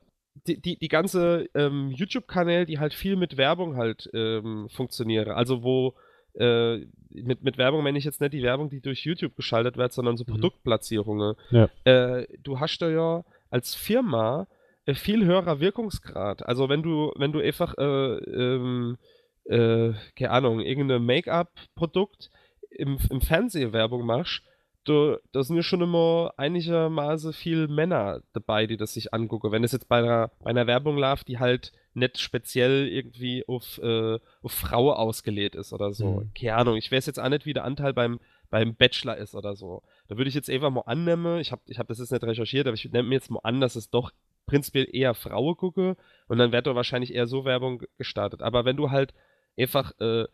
[0.46, 5.62] die, die, die ganze ähm, YouTube-Kanäle, die halt viel mit Werbung halt ähm, funktionieren, also
[5.62, 5.94] wo
[6.34, 9.92] äh, mit, mit Werbung meine ich jetzt nicht die Werbung, die durch YouTube geschaltet wird,
[9.92, 10.32] sondern so mhm.
[10.32, 11.36] Produktplatzierungen.
[11.50, 11.68] Ja.
[11.84, 14.48] Äh, du hast da ja als Firma
[14.92, 16.44] viel höherer Wirkungsgrad.
[16.46, 18.98] Also wenn du, wenn du einfach, äh, ähm,
[19.44, 22.30] äh, keine Ahnung, irgendein Make-up-Produkt
[22.70, 24.42] im, im Fernsehwerbung machst,
[24.84, 29.50] da, da sind ja schon immer einigermaßen viel Männer dabei, die das sich angucken.
[29.50, 33.78] Wenn es jetzt bei einer, bei einer Werbung läuft, die halt nicht speziell irgendwie auf,
[33.78, 36.20] äh, auf Frau ausgelegt ist oder so.
[36.20, 36.30] Mhm.
[36.38, 38.20] Keine Ahnung, ich weiß jetzt auch nicht, wie der Anteil beim,
[38.50, 39.82] beim Bachelor ist oder so.
[40.08, 42.66] Da würde ich jetzt einfach mal annehmen, ich habe ich hab das jetzt nicht recherchiert,
[42.66, 44.12] aber ich nehme mir jetzt mal an, dass es doch
[44.46, 45.96] prinzipiell eher Frauen gucke
[46.28, 48.42] und dann wird da wahrscheinlich eher so Werbung gestartet.
[48.42, 49.14] Aber wenn du halt
[49.58, 50.26] einfach äh,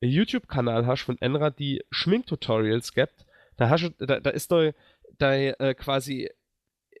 [0.00, 4.72] einen YouTube-Kanal hast von Enra, die Schminktutorials gibt, da, hast du, da, da ist doch
[5.18, 6.30] da, äh, quasi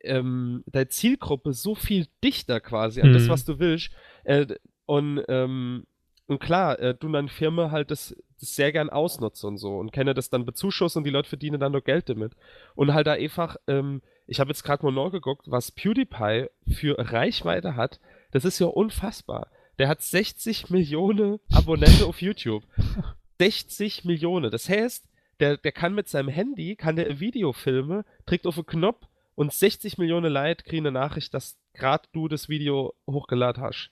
[0.02, 3.14] ähm, deine Zielgruppe so viel dichter quasi an mhm.
[3.14, 3.90] das, was du willst.
[4.24, 4.46] Äh,
[4.86, 5.86] und, ähm,
[6.26, 9.92] und klar, äh, du dann Firma halt das, das, sehr gern ausnutzt und so und
[9.92, 12.32] kenne das dann bezuschussen und die Leute verdienen dann nur Geld damit.
[12.74, 17.74] Und halt da einfach, ähm, ich habe jetzt gerade mal nachgeguckt, was PewDiePie für Reichweite
[17.74, 17.98] hat,
[18.30, 19.48] das ist ja unfassbar.
[19.78, 22.62] Der hat 60 Millionen Abonnenten auf YouTube.
[23.38, 24.50] 60 Millionen.
[24.50, 25.04] Das heißt,
[25.40, 29.96] der, der kann mit seinem Handy, kann der Videofilme, trägt auf einen Knopf und 60
[29.98, 33.90] Millionen Leute kriegen eine Nachricht, dass gerade du das Video hochgeladen hast.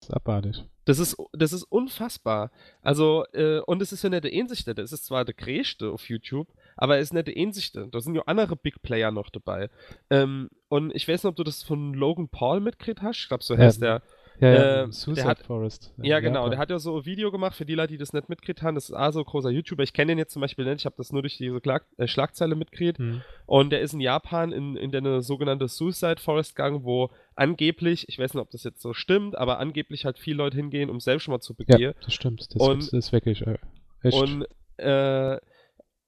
[0.00, 0.64] Das ist abartig.
[0.84, 2.50] Das ist, das ist unfassbar.
[2.82, 6.08] Also, äh, und es ist ja nicht der einzige, das ist zwar der größte auf
[6.08, 6.48] YouTube,
[6.80, 7.86] aber es ist nicht der einzige.
[7.88, 9.68] Da sind ja andere Big Player noch dabei.
[10.08, 13.18] Ähm, und ich weiß nicht, ob du das von Logan Paul mitgekriegt hast.
[13.18, 14.02] Ich glaube, so heißt ja, der.
[14.40, 15.92] Ja, ja äh, Suicide hat, Forest.
[15.98, 16.48] Ja, ja genau.
[16.48, 18.76] Der hat ja so ein Video gemacht für die Leute, die das nicht mitgekriegt haben.
[18.76, 19.82] Das ist auch so ein großer YouTuber.
[19.82, 20.78] Ich kenne den jetzt zum Beispiel nicht.
[20.78, 22.98] Ich habe das nur durch diese Klag äh, Schlagzeile mitgekriegt.
[22.98, 23.20] Hm.
[23.44, 28.18] Und der ist in Japan in, in eine sogenannte Suicide Forest gegangen, wo angeblich, ich
[28.18, 31.42] weiß nicht, ob das jetzt so stimmt, aber angeblich halt viele Leute hingehen, um Selbstmord
[31.42, 31.78] zu begehen.
[31.78, 32.40] Ja, das stimmt.
[32.54, 33.58] Das, und, das ist wirklich äh,
[34.02, 34.16] echt.
[34.16, 34.46] Und
[34.78, 35.38] äh,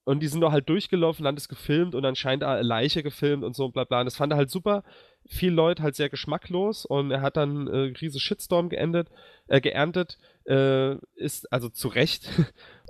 [0.05, 3.55] und die sind doch halt durchgelaufen, dann das gefilmt und anscheinend eine Leiche gefilmt und
[3.55, 4.01] so bla bla.
[4.01, 4.83] Und das fand er halt super.
[5.29, 9.09] Viele Leute halt sehr geschmacklos und er hat dann äh, riese Shitstorm geendet,
[9.47, 12.29] äh, geerntet, äh, ist also zu Recht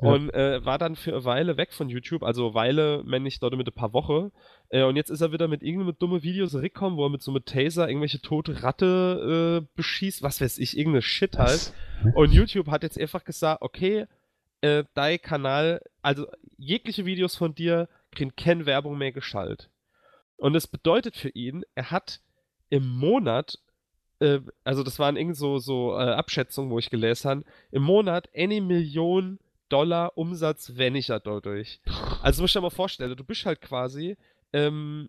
[0.03, 0.11] ja.
[0.11, 3.55] und äh, war dann für eine Weile weg von YouTube, also Weile, wenn nicht dort
[3.57, 4.33] mit ein paar Wochen.
[4.71, 7.31] Äh, und jetzt ist er wieder mit irgendeinem dummen Videos zurückgekommen, wo er mit so
[7.31, 11.75] einem Taser irgendwelche tote Ratte äh, beschießt, was weiß ich, irgendeine Shit halt.
[12.15, 14.07] Und YouTube hat jetzt einfach gesagt, okay,
[14.63, 19.69] äh, dein Kanal, also jegliche Videos von dir kriegen keine Werbung mehr geschaltet.
[20.37, 22.21] Und das bedeutet für ihn, er hat
[22.71, 23.59] im Monat,
[24.21, 28.29] äh, also das waren irgendwie so, so äh, Abschätzungen, wo ich gelesen habe, im Monat
[28.35, 31.81] eine Million Dollar Umsatz weniger dadurch.
[32.23, 34.17] Also musst du dir mal vorstellen, du bist halt quasi,
[34.53, 35.09] ähm,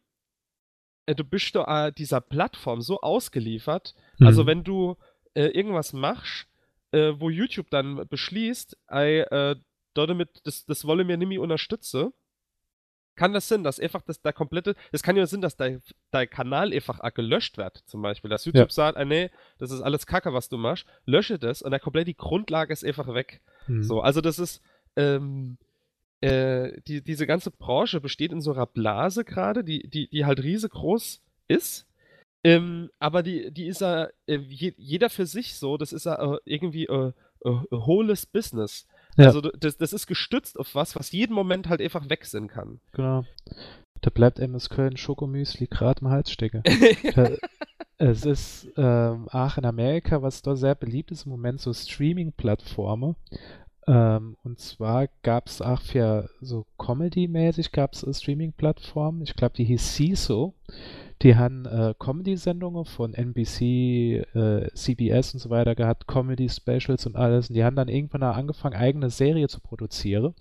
[1.05, 4.27] äh, du bist äh, dieser Plattform so ausgeliefert, also mhm.
[4.27, 4.97] also wenn du
[5.35, 6.47] äh, irgendwas machst,
[6.93, 9.56] äh, wo YouTube dann beschließt, ey, äh,
[9.93, 12.13] damit, das, das wolle mir nämlich unterstützen,
[13.15, 16.29] kann das Sinn, dass einfach das, der komplette, es kann ja Sinn, dass dein, dein
[16.29, 18.73] Kanal einfach gelöscht wird, zum Beispiel, dass YouTube ja.
[18.73, 19.29] sagt, ah, nee,
[19.60, 22.84] das ist alles Kacke, was du machst, lösche das und der komplett die Grundlage ist
[22.84, 23.41] einfach weg.
[23.67, 23.84] Mhm.
[23.84, 24.63] So, also das ist,
[24.95, 25.58] ähm,
[26.21, 30.41] äh, die, diese ganze Branche besteht in so einer Blase gerade, die, die, die halt
[30.41, 31.88] riesengroß ist
[32.43, 36.39] ähm, aber die, die ist ja äh, jeder für sich so, das ist ja äh,
[36.45, 37.12] irgendwie äh,
[37.45, 38.88] äh, hohles Business.
[39.17, 39.25] Ja.
[39.25, 42.79] Also das, das ist gestützt auf was, was jeden Moment halt einfach weg sein kann.
[42.93, 43.23] Genau.
[44.01, 46.63] Da bleibt MS Köln Schokomüsli gerade im Hals stecken.
[47.97, 53.15] es ist ähm, auch in Amerika, was da sehr beliebt ist im Moment, so Streaming-Plattformen.
[53.88, 59.21] Ähm, und zwar gab es auch für so Comedy-mäßig gab es Streaming-Plattformen.
[59.21, 60.53] Ich glaube, die hieß CISO.
[61.23, 67.49] Die haben äh, Comedy-Sendungen von NBC, äh, CBS und so weiter gehabt, Comedy-Specials und alles.
[67.49, 70.33] Und die haben dann irgendwann angefangen, eigene Serie zu produzieren.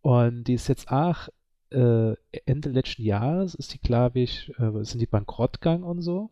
[0.00, 1.28] Und die ist jetzt auch
[1.72, 6.30] äh, Ende letzten Jahres ist die, glaube ich, äh, sind die bankrott gegangen und so.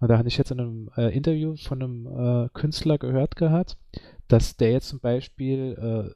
[0.00, 3.76] Und da habe ich jetzt in einem äh, Interview von einem äh, Künstler gehört gehabt,
[4.28, 6.14] dass der jetzt zum Beispiel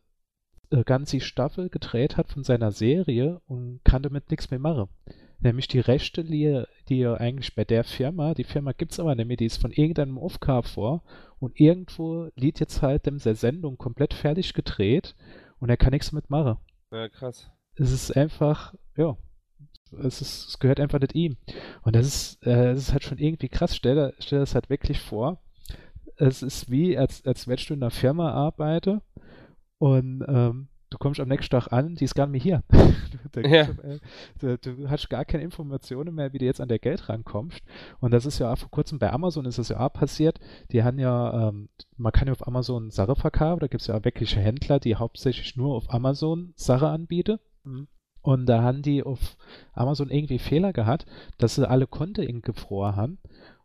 [0.70, 4.88] äh, äh, ganze Staffel gedreht hat von seiner Serie und kann damit nichts mehr machen.
[5.42, 9.38] Nämlich die Rechte, die, die eigentlich bei der Firma, die Firma gibt es aber nämlich,
[9.38, 11.02] die ist von irgendeinem Aufgabe vor
[11.40, 15.16] und irgendwo liegt jetzt halt dem der Sendung komplett fertig gedreht
[15.58, 16.58] und er kann nichts mitmachen.
[16.92, 17.50] Ja, krass.
[17.74, 19.16] Es ist einfach, ja,
[19.98, 21.36] es, ist, es gehört einfach nicht ihm.
[21.82, 23.74] Und das ist, äh, das ist halt schon irgendwie krass.
[23.74, 25.42] Stell, stell das halt wirklich vor.
[26.16, 29.02] Es ist wie, als, als wenn du in einer Firma arbeite
[29.78, 32.94] und ähm, du kommst am nächsten Tag an, die ist gar nicht mehr hier.
[33.32, 33.68] du, ja.
[34.40, 37.60] du, du, hast gar keine Informationen mehr, wie du jetzt an der Geld rankommst.
[38.00, 40.38] Und das ist ja auch vor kurzem bei Amazon ist das ja auch passiert.
[40.70, 43.96] Die haben ja, ähm, man kann ja auf Amazon Sache verkaufen, da gibt es ja
[43.96, 47.38] auch wirkliche Händler, die hauptsächlich nur auf Amazon Sache anbieten.
[47.64, 47.88] Mhm.
[48.20, 49.36] Und da haben die auf
[49.72, 51.06] Amazon irgendwie Fehler gehabt,
[51.38, 53.18] dass sie alle Konten gefroren haben.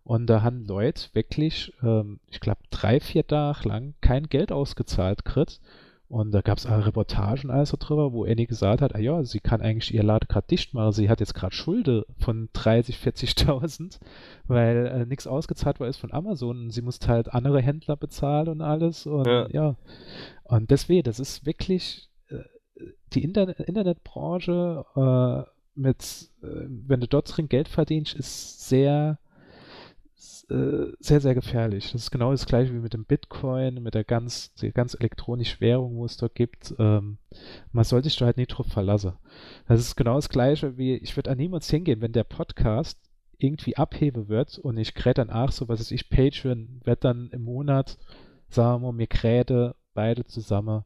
[0.04, 5.26] Und da haben Leute wirklich, ähm, ich glaube, drei, vier Tage lang kein Geld ausgezahlt
[5.26, 5.60] gekriegt
[6.10, 9.42] Und da gab es auch Reportagen also drüber, wo Annie gesagt hat, ah ja, sie
[9.42, 10.94] kann eigentlich ihr Lade gerade dicht machen.
[10.94, 14.00] Sie hat jetzt gerade Schulde von 30, 40.000,
[14.48, 16.66] weil äh, nichts ausgezahlt war ist von Amazon.
[16.66, 19.06] Und sie musste halt andere Händler bezahlen und alles.
[19.06, 19.76] Und ja, ja.
[20.44, 22.44] und deswegen, das ist wirklich äh,
[23.12, 26.48] die Inter Internetbranche äh, mit, äh,
[26.88, 29.20] wenn du dort drin Geld verdienst, ist sehr
[30.50, 31.92] äh, sehr, sehr gefährlich.
[31.92, 35.60] Das ist genau das gleiche wie mit dem Bitcoin, mit der ganz, der ganz elektronischen
[35.60, 36.74] Währung, wo es dort gibt.
[36.80, 37.18] Ähm,
[37.72, 39.14] man sollte sich da halt nicht drauf verlassen.
[39.68, 42.98] Das ist genau das gleiche wie, ich würde an niemals hingehen, wenn der Podcast
[43.38, 47.30] irgendwie abhebe wird und ich kräte dann auch so, was ist ich, Patreon, wird dann
[47.32, 47.98] im Monat,
[48.50, 50.84] sagen wir mir kräte beide zusammen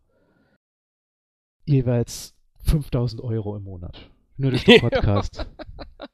[1.65, 4.09] jeweils 5000 Euro im Monat.
[4.41, 5.45] Nur durch den Podcast.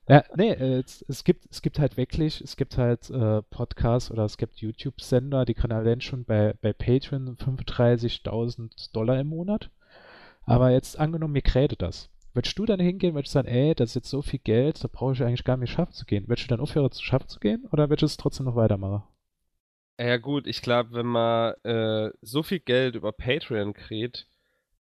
[0.10, 4.12] ja, nee, äh, es, es, gibt, es gibt halt wirklich, es gibt halt äh, Podcasts
[4.12, 9.70] oder es gibt YouTube-Sender, die können allein schon bei, bei Patreon 35.000 Dollar im Monat.
[10.44, 12.10] Aber jetzt angenommen, mir kräte das.
[12.34, 14.90] Würdest du dann hingehen, würdest du sagen, ey, das ist jetzt so viel Geld, da
[14.92, 16.28] brauche ich eigentlich gar nicht schaffen zu gehen.
[16.28, 19.04] Würdest du dann aufhören zu schaffen zu gehen oder würdest du es trotzdem noch weitermachen?
[20.00, 24.28] Ja gut, ich glaube, wenn man äh, so viel Geld über Patreon kriegt,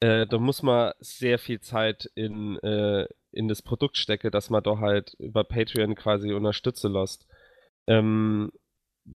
[0.02, 4.64] äh, da muss man sehr viel Zeit in, äh, in das Produkt stecke, dass man
[4.64, 7.28] doch halt über Patreon quasi unterstütze lässt.
[7.88, 8.52] Ähm,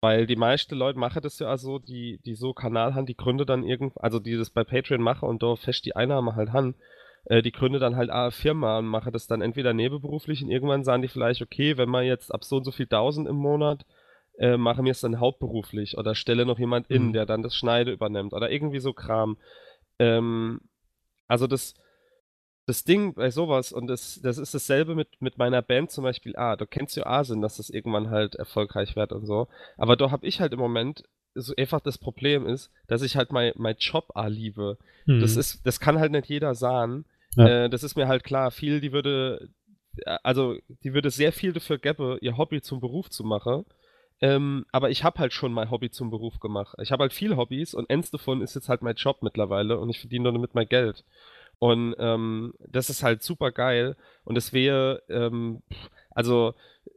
[0.01, 3.45] weil die meisten Leute machen das ja also, die, die so Kanal haben, die Gründe
[3.45, 6.75] dann irgend, also die das bei Patreon machen und da fest die Einnahme halt haben,
[7.27, 10.85] äh, die Gründe dann halt eine Firma und machen das dann entweder nebenberuflich und irgendwann
[10.85, 13.85] sagen die vielleicht, okay, wenn man jetzt ab so und so viel tausend im Monat
[14.39, 17.13] äh, machen wir es dann hauptberuflich oder stelle noch jemand in, mhm.
[17.13, 19.37] der dann das Schneide übernimmt oder irgendwie so Kram.
[19.99, 20.61] Ähm,
[21.29, 21.75] also das,
[22.67, 26.37] das Ding bei sowas, und das, das ist dasselbe mit, mit meiner Band zum Beispiel,
[26.37, 29.49] ah, du kennst ja Asin, dass das irgendwann halt erfolgreich wird und so.
[29.77, 31.03] Aber da habe ich halt im Moment
[31.35, 34.79] so einfach das Problem ist, dass ich halt mein, mein Job ah liebe.
[35.07, 35.21] Mhm.
[35.21, 37.05] Das ist, das kann halt nicht jeder sagen.
[37.37, 37.65] Ja.
[37.65, 38.51] Äh, das ist mir halt klar.
[38.51, 39.49] Viel, die würde,
[39.97, 43.65] äh, also die würde sehr viel dafür geben, ihr Hobby zum Beruf zu machen.
[44.21, 46.77] Ähm, aber ich habe halt schon mein Hobby zum Beruf gemacht.
[46.81, 49.91] Ich habe halt viele Hobbys und eins davon ist jetzt halt mein Job mittlerweile und
[49.91, 51.05] ich verdiene damit mein Geld.
[51.63, 53.95] Und ähm, das ist halt super geil.
[54.25, 55.63] Und es wäre, ähm,
[56.11, 56.55] also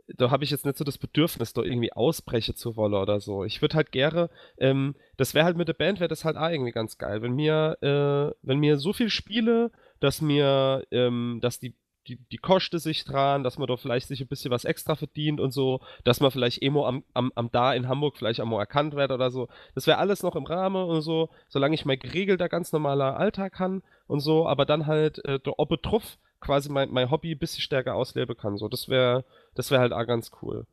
[0.07, 3.43] da habe ich jetzt nicht so das Bedürfnis, da irgendwie ausbrechen zu wollen oder so.
[3.43, 6.49] Ich würde halt gerne, ähm, das wäre halt mit der Band, wäre das halt auch
[6.49, 7.21] irgendwie ganz geil.
[7.21, 11.75] Wenn mir, äh, wenn mir so viel spiele, dass mir, ähm, dass die
[12.07, 15.39] die, die Kosten sich dran, dass man da vielleicht sich ein bisschen was extra verdient
[15.39, 18.95] und so, dass man vielleicht Emo am, am, am da in Hamburg vielleicht einmal erkannt
[18.95, 19.47] wird oder so.
[19.73, 23.53] Das wäre alles noch im Rahmen und so, solange ich mein geregelter, ganz normaler Alltag
[23.53, 27.61] kann und so, aber dann halt äh, der Obetruf quasi mein, mein Hobby ein bisschen
[27.61, 28.57] stärker ausleben kann.
[28.57, 30.65] So, das wäre das wäre halt auch ganz cool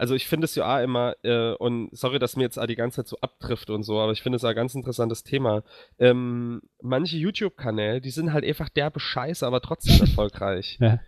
[0.00, 3.08] also ich finde es ja immer, äh, und sorry, dass mir jetzt die ganze Zeit
[3.08, 5.62] so abtrifft und so, aber ich finde es ein ganz interessantes Thema.
[5.98, 10.78] Ähm, manche YouTube-Kanäle, die sind halt einfach derbe Scheiße, aber trotzdem erfolgreich.
[10.80, 11.00] Ja.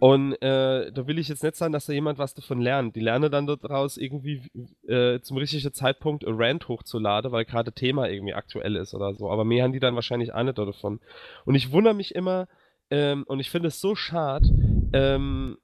[0.00, 2.96] Und äh, da will ich jetzt nicht sagen, dass da jemand was davon lernt.
[2.96, 4.42] Die lernen dann daraus irgendwie
[4.88, 9.30] äh, zum richtigen Zeitpunkt ein Rant hochzuladen, weil gerade Thema irgendwie aktuell ist oder so.
[9.30, 10.98] Aber mehr haben die dann wahrscheinlich auch nicht davon.
[11.44, 12.48] Und ich wundere mich immer,
[12.90, 14.48] ähm, und ich finde es so schade,
[14.92, 15.56] ähm,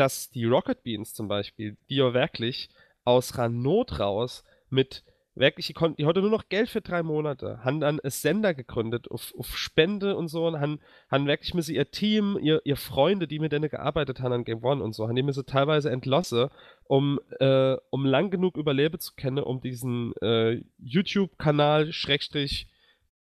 [0.00, 2.70] dass die Rocket Beans zum Beispiel, die ja wirklich
[3.04, 7.62] aus Not raus mit wirklich, die, konnten, die hatte nur noch Geld für drei Monate,
[7.64, 11.74] haben dann ein Sender gegründet auf, auf Spende und so und haben, haben wirklich müssen
[11.74, 15.06] ihr Team, ihr, ihr Freunde, die mit denen gearbeitet haben an Game One und so,
[15.06, 16.48] haben die müssen teilweise entlassen,
[16.84, 22.68] um, äh, um lang genug überleben zu können, um diesen äh, YouTube-Kanal Schrägstrich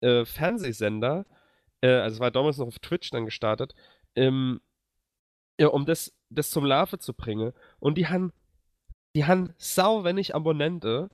[0.01, 1.25] äh, Fernsehsender,
[1.81, 3.75] äh, also es war damals noch auf Twitch dann gestartet,
[4.15, 4.61] ähm,
[5.59, 7.53] ja, um das das zum Larve zu bringen.
[7.79, 8.33] Und die haben,
[9.15, 11.11] die haben sau wenig Abonnente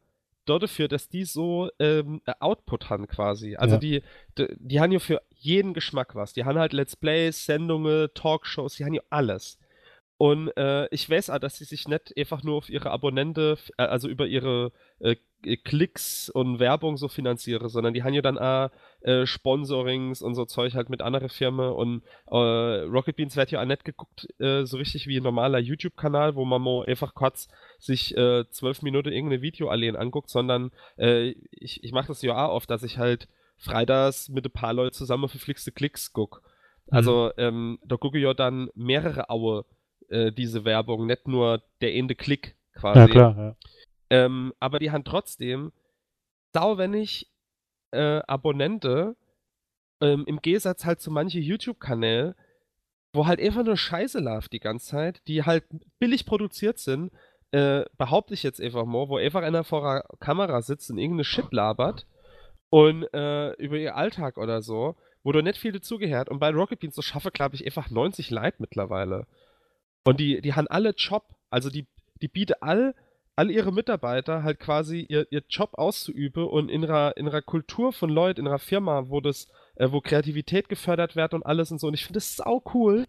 [0.46, 3.57] dafür, dass die so ähm, Output haben quasi.
[3.57, 3.81] Also ja.
[3.81, 4.03] die,
[4.38, 6.33] die, die haben ja für jeden Geschmack was.
[6.33, 9.59] Die haben halt Let's Plays, Sendungen, Talkshows, die haben ja alles.
[10.18, 13.83] Und äh, ich weiß auch, dass sie sich nicht einfach nur auf ihre Abonnente, äh,
[13.83, 14.70] also über ihre
[15.01, 15.16] äh,
[15.57, 18.70] Klicks und Werbung so finanziere, sondern die haben ja dann auch
[19.05, 23.61] äh, Sponsorings und so Zeug halt mit anderen Firmen und äh, Rocket Beans wird ja
[23.61, 27.49] auch nicht geguckt, äh, so richtig wie ein normaler YouTube-Kanal, wo man mal einfach kurz
[27.79, 32.47] sich äh, zwölf Minuten irgendein Video allein anguckt, sondern äh, ich, ich mache das ja
[32.47, 36.41] auch oft, dass ich halt freitags mit ein paar Leuten zusammen verflixte Klicks gucke.
[36.87, 36.97] Mhm.
[36.97, 39.65] Also ähm, da gucke ich ja dann mehrere Aue
[40.09, 43.01] äh, diese Werbung, nicht nur der Ende Klick quasi.
[43.01, 43.57] Ja, klar, ja.
[44.11, 45.73] Ähm, aber die haben trotzdem
[46.53, 47.32] sauwenig
[47.93, 49.17] äh, Abonnente,
[50.01, 52.35] ähm, im Gegensatz halt zu manchen YouTube-Kanälen,
[53.13, 55.65] wo halt einfach nur Scheiße läuft die ganze Zeit, die halt
[55.99, 57.13] billig produziert sind,
[57.53, 61.25] äh, behaupte ich jetzt einfach mal, wo einfach einer vor der Kamera sitzt und irgendeine
[61.25, 62.07] Shit labert
[62.71, 66.31] und äh, über ihr Alltag oder so, wo du nicht viel dazugehört.
[66.31, 69.27] Und bei Rocket Beans, so schaffe, glaube ich, einfach 90 Leute mittlerweile.
[70.05, 71.25] Und die, die haben alle Job.
[71.51, 71.87] Also die,
[72.23, 72.95] die bieten all,
[73.37, 77.93] all ihre Mitarbeiter halt quasi ihr, ihr Job auszuüben und in ihrer, in ihrer Kultur
[77.93, 81.81] von Leuten, in ihrer Firma, wo das, äh, wo Kreativität gefördert wird und alles und
[81.81, 81.87] so.
[81.89, 83.07] Und ich finde das sau cool.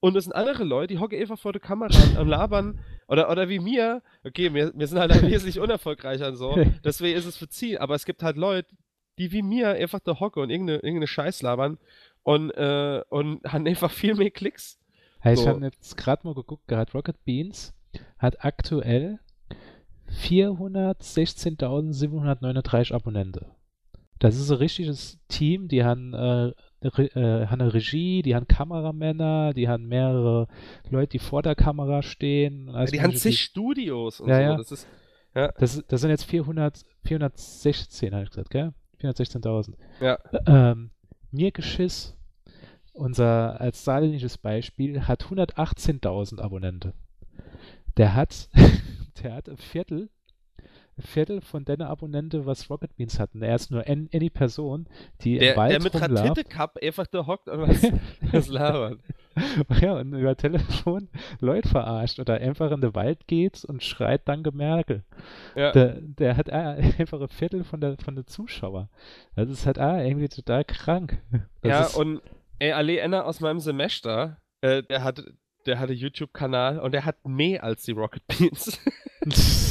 [0.00, 2.80] Und es sind andere Leute, die hocken einfach vor der Kamera am Labern.
[3.06, 4.02] Oder, oder wie mir.
[4.24, 6.58] Okay, wir, wir sind halt wesentlich unerfolgreicher und so.
[6.84, 7.78] Deswegen ist es verziehen.
[7.78, 8.68] Aber es gibt halt Leute,
[9.18, 11.78] die wie mir einfach da hocken und irgendeine, irgendeine Scheiß labern.
[12.22, 14.78] Und, äh, und haben einfach viel mehr Klicks.
[15.22, 15.30] So.
[15.30, 17.74] Ich habe jetzt gerade mal geguckt, gerade Rocket Beans
[18.18, 19.18] hat aktuell
[20.12, 23.46] 416.739 Abonnenten.
[24.18, 26.52] Das ist ein richtiges Team, die haben äh,
[26.82, 30.48] äh, haben eine Regie, die haben Kameramänner, die haben mehrere
[30.88, 32.68] Leute, die vor der Kamera stehen.
[32.68, 34.42] Ja, die haben zig Studios und ja, so.
[34.42, 34.56] Ja.
[34.56, 34.88] Das, ist,
[35.34, 35.52] ja.
[35.58, 38.72] Das, das sind jetzt 400, 416, habe ich gesagt, gell?
[39.00, 39.74] 416.000.
[40.00, 40.18] Ja.
[40.46, 40.90] Ähm,
[41.30, 42.16] mir Geschiss,
[42.92, 46.94] unser als saarländisches Beispiel, hat 118.000 Abonnenten.
[47.96, 48.48] Der hat,
[49.22, 50.10] der hat ein Viertel
[51.02, 53.42] Viertel von deiner Abonnente, was Rocket Beans hatten.
[53.42, 54.86] Er ist nur eine Person,
[55.22, 57.82] die der, im Wald Der mit Ratette Cup einfach da hockt und was,
[58.32, 59.00] was labert.
[59.80, 61.08] ja, und über Telefon
[61.40, 65.04] Leute verarscht oder einfach in den Wald geht und schreit Danke Merkel.
[65.54, 65.72] Ja.
[65.72, 68.88] Der, der hat einfach ein Viertel von der, von der Zuschauer.
[69.36, 71.22] Das ist halt ah, irgendwie total krank.
[71.62, 72.20] Das ja, und
[72.58, 75.24] ey, alle einer aus meinem Semester, äh, der hat
[75.66, 78.78] der hatte YouTube-Kanal und der hat mehr als die Rocket Beans.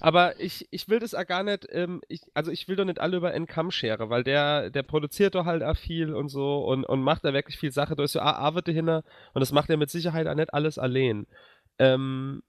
[0.00, 3.00] Aber ich, ich will das auch gar nicht, ähm, ich, also ich will doch nicht
[3.00, 6.64] alle über einen Kamm schere, weil der, der produziert doch halt auch viel und so
[6.64, 7.94] und, und macht da wirklich viel Sache.
[7.96, 9.04] Da ist so ah, Arbeit dahinter
[9.34, 11.26] und das macht er mit Sicherheit auch nicht alles allein.
[11.78, 12.42] Ähm,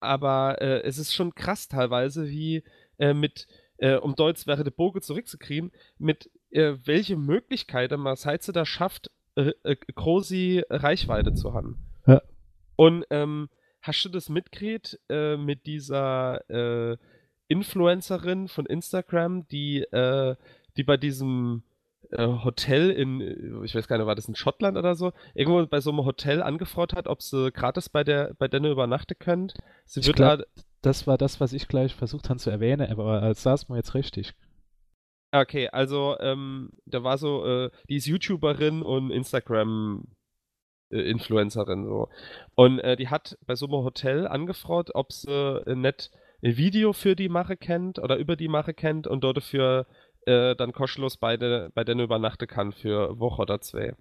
[0.00, 2.64] aber äh, es ist schon krass teilweise, wie
[2.98, 3.46] äh, mit,
[3.76, 9.12] äh, um Deutsch wäre der Bogen zurückzukriegen, mit äh, welche Möglichkeiten man sie da schafft,
[9.36, 11.89] äh, äh, große Reichweite zu haben.
[12.80, 13.50] Und ähm,
[13.82, 16.98] Hast du das mitgekriegt äh, mit dieser äh,
[17.48, 20.36] Influencerin von Instagram, die, äh,
[20.76, 21.62] die bei diesem
[22.10, 25.64] äh, Hotel in, äh, ich weiß gar nicht, war das in Schottland oder so, irgendwo
[25.66, 29.54] bei so einem Hotel angefragt hat, ob sie gratis bei der bei denen übernachten könnt.
[29.86, 30.40] Sie wird glaub,
[30.82, 33.94] das war das, was ich gleich versucht habe zu erwähnen, aber als saß man jetzt
[33.94, 34.34] richtig.
[35.32, 40.19] Okay, also ähm, da war so, äh, die ist YouTuberin und Instagram äh,
[40.90, 42.08] Influencerin so.
[42.54, 46.10] Und äh, die hat bei einem Hotel angefragt, ob sie äh, nicht
[46.42, 49.86] ein Video für die Mache kennt oder über die Mache kennt und dort dafür
[50.26, 53.94] äh, dann kostenlos beide, bei denen übernachten kann für Woche oder zwei.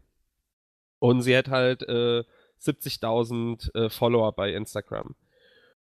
[1.00, 2.24] Und sie hat halt äh,
[2.62, 5.16] 70.000 äh, Follower bei Instagram.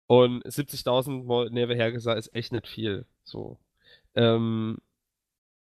[0.06, 3.06] Und 70.000 mal nebenher gesagt ist echt nicht viel.
[3.22, 3.58] So.
[4.14, 4.78] Ähm,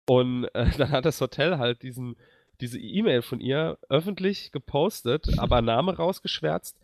[0.05, 2.15] und äh, dann hat das Hotel halt diesen
[2.61, 6.77] diese E-Mail von ihr öffentlich gepostet, aber Name rausgeschwärzt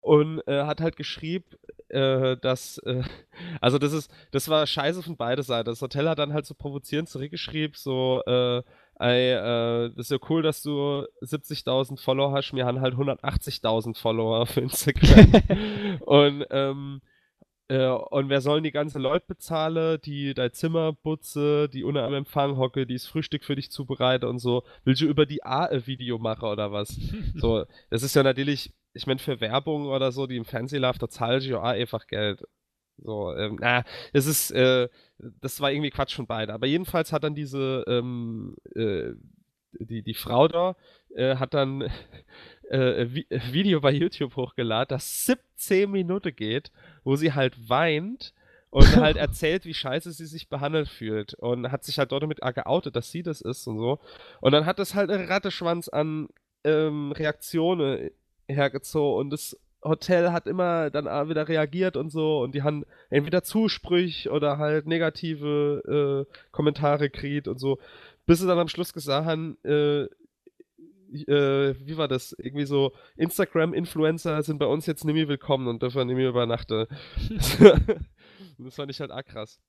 [0.00, 1.44] und äh, hat halt geschrieben,
[1.88, 3.02] äh, dass, äh,
[3.60, 5.68] also das ist, das war scheiße von beide Seiten.
[5.68, 8.62] Das Hotel hat dann halt so provozierend zurückgeschrieben, so, äh,
[9.00, 13.96] ey, äh, das ist ja cool, dass du 70.000 Follower hast, wir haben halt 180.000
[13.96, 16.00] Follower auf Instagram.
[16.00, 17.00] und, ähm,
[17.68, 22.14] äh, und wer sollen die ganzen Leute bezahlen, die dein Zimmer putze, die unter am
[22.14, 24.64] Empfang hocke, die das Frühstück für dich zubereite und so?
[24.84, 26.88] Willst du über die A ein Video machen oder was?
[27.34, 31.02] so, das ist ja natürlich, ich meine, für Werbung oder so, die im Fernsehen läuft,
[31.02, 32.42] da zahle ich ja einfach Geld.
[32.96, 34.88] So, ähm, na, es ist, äh,
[35.18, 36.54] das war irgendwie Quatsch von beiden.
[36.54, 39.12] Aber jedenfalls hat dann diese, ähm, äh,
[39.72, 40.76] die, die Frau da,
[41.14, 41.88] äh, hat dann
[42.70, 43.08] äh,
[43.52, 46.70] Video bei YouTube hochgeladen, das 17 Minuten geht,
[47.04, 48.34] wo sie halt weint
[48.70, 52.40] und halt erzählt, wie scheiße sie sich behandelt fühlt und hat sich halt dort damit
[52.40, 53.98] geoutet, dass sie das ist und so.
[54.40, 56.28] Und dann hat das halt einen Ratteschwanz an
[56.64, 58.10] ähm, Reaktionen
[58.46, 63.44] hergezogen und das Hotel hat immer dann wieder reagiert und so und die haben entweder
[63.44, 67.78] Zusprüche oder halt negative äh, Kommentare gekriegt und so,
[68.26, 70.08] bis sie dann am Schluss gesagt haben, äh,
[71.12, 72.34] äh, wie war das?
[72.38, 76.86] Irgendwie so, Instagram-Influencer sind bei uns jetzt nicht mehr willkommen und dürfen nicht mehr übernachten.
[78.58, 79.60] das fand ich halt auch krass.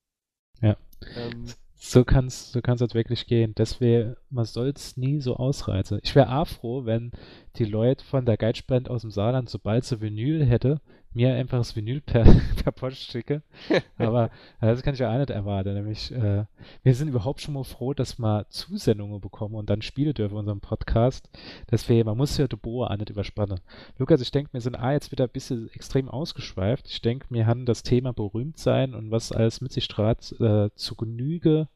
[0.61, 0.75] Ja.
[1.15, 1.45] Ähm,
[1.81, 3.55] so kann es so kann's halt wirklich gehen.
[3.57, 5.99] Deswegen, man soll es nie so ausreizen.
[6.03, 7.11] Ich wäre auch froh, wenn
[7.55, 10.81] die Leute von der Geitspend aus dem Saarland, sobald sie Vinyl hätte,
[11.13, 12.23] mir einfach das Vinyl per,
[12.63, 13.41] per Post schicke.
[13.97, 14.25] Aber
[14.61, 15.73] äh, das kann ich ja auch nicht erwarten.
[15.73, 16.45] Nämlich, äh,
[16.83, 20.39] wir sind überhaupt schon mal froh, dass wir Zusendungen bekommen und dann spielen dürfen in
[20.39, 21.29] unserem Podcast.
[21.71, 23.59] Deswegen, man muss ja die Boa auch nicht überspannen.
[23.97, 26.87] Lukas, ich denke, wir sind ah, jetzt wieder ein bisschen extrem ausgeschweift.
[26.87, 30.69] Ich denke, wir haben das Thema berühmt sein und was alles mit sich trat, äh,
[30.75, 31.67] zu Genüge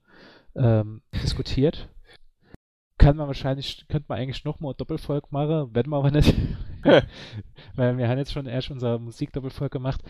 [0.56, 1.90] ähm, diskutiert.
[2.98, 6.34] Kann man wahrscheinlich, könnte man eigentlich noch mal Doppelfolge machen, werden wir aber nicht.
[7.76, 10.02] Weil wir haben jetzt schon erst unsere Musikdoppelfolge gemacht.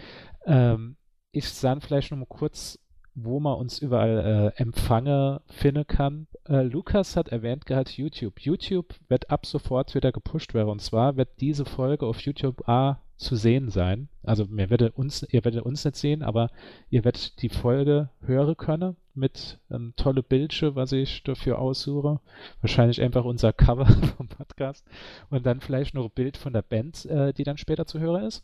[0.46, 0.98] Ähm,
[1.32, 2.80] ich sage vielleicht noch mal kurz
[3.16, 6.28] wo man uns überall äh, Empfange finden kann.
[6.48, 8.40] Äh, Lukas hat erwähnt gehabt YouTube.
[8.40, 10.70] YouTube wird ab sofort wieder gepusht werden.
[10.70, 14.10] Und zwar wird diese Folge auf YouTube A zu sehen sein.
[14.22, 16.52] Also ihr werdet uns, ihr werdet uns nicht sehen, aber
[16.90, 22.20] ihr werdet die Folge hören können mit ähm, tolle Bildschirme, was ich dafür aussuche.
[22.62, 23.86] Wahrscheinlich einfach unser Cover
[24.18, 24.86] vom Podcast
[25.30, 28.26] und dann vielleicht noch ein Bild von der Band, äh, die dann später zu hören
[28.26, 28.44] ist.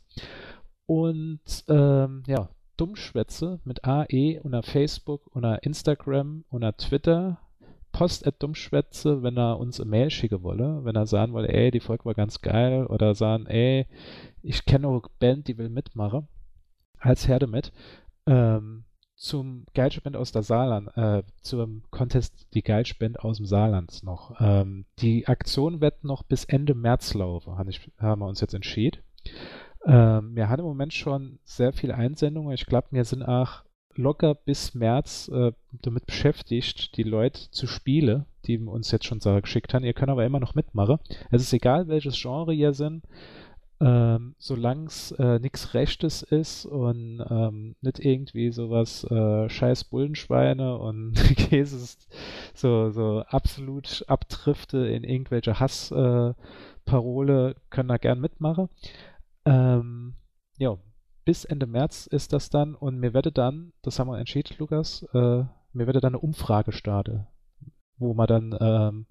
[0.85, 7.39] Und ähm, ja, Dummschwätze mit AE unter Facebook, unter Instagram, unter Twitter.
[7.99, 11.69] Post at Dummschwätze, wenn er uns eine Mail schicken wolle, wenn er sagen wolle, ey,
[11.69, 13.87] die Folge war ganz geil, oder sagen, ey,
[14.41, 16.29] ich kenne eine Band, die will mitmachen,
[16.97, 17.73] als Herde mit.
[18.25, 18.85] Ähm,
[19.17, 24.33] zum Geilspend aus der Saarland, äh, zum Contest die Geilspend aus dem Saarland noch.
[24.39, 29.01] Ähm, die Aktion wird noch bis Ende März laufen, haben, wir uns jetzt entschieden.
[29.85, 32.53] Ähm, wir haben im Moment schon sehr viele Einsendungen.
[32.53, 33.65] Ich glaube, wir sind auch
[33.95, 39.73] locker bis März äh, damit beschäftigt, die Leute zu spielen, die uns jetzt schon geschickt
[39.73, 39.85] haben.
[39.85, 40.99] Ihr könnt aber immer noch mitmachen.
[41.31, 43.03] Es ist egal, welches Genre ihr sind.
[43.81, 50.77] Ähm, solange es äh, nichts Rechtes ist und ähm, nicht irgendwie sowas äh, scheiß Bullenschweine
[50.77, 51.97] und Käse
[52.53, 58.67] so, so absolut abtrifte in irgendwelche Hassparole, äh, können da gern mitmachen.
[59.45, 60.15] Ähm,
[60.57, 60.77] ja,
[61.29, 65.03] bis Ende März ist das dann und mir werde dann, das haben wir entschieden, Lukas,
[65.13, 67.27] äh, mir werde dann eine Umfrage starten,
[67.99, 69.05] wo man dann ähm,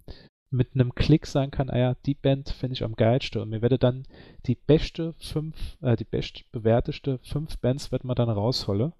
[0.50, 3.62] mit einem Klick sagen kann, ah ja, die Band finde ich am geilsten und mir
[3.62, 4.04] werde dann
[4.46, 8.94] die beste fünf, äh, die best bewerteste fünf Bands wird man dann rausholen.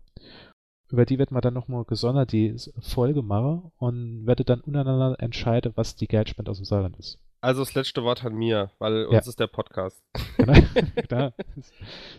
[0.89, 5.73] Über die wird man dann nochmal gesondert die Folge machen und werde dann untereinander entscheiden,
[5.75, 7.19] was die Geldspende aus dem Saarland ist.
[7.41, 9.31] Also das letzte Wort an mir, weil uns ja.
[9.31, 10.03] ist der Podcast.
[10.37, 10.55] Genau.
[11.09, 11.31] genau.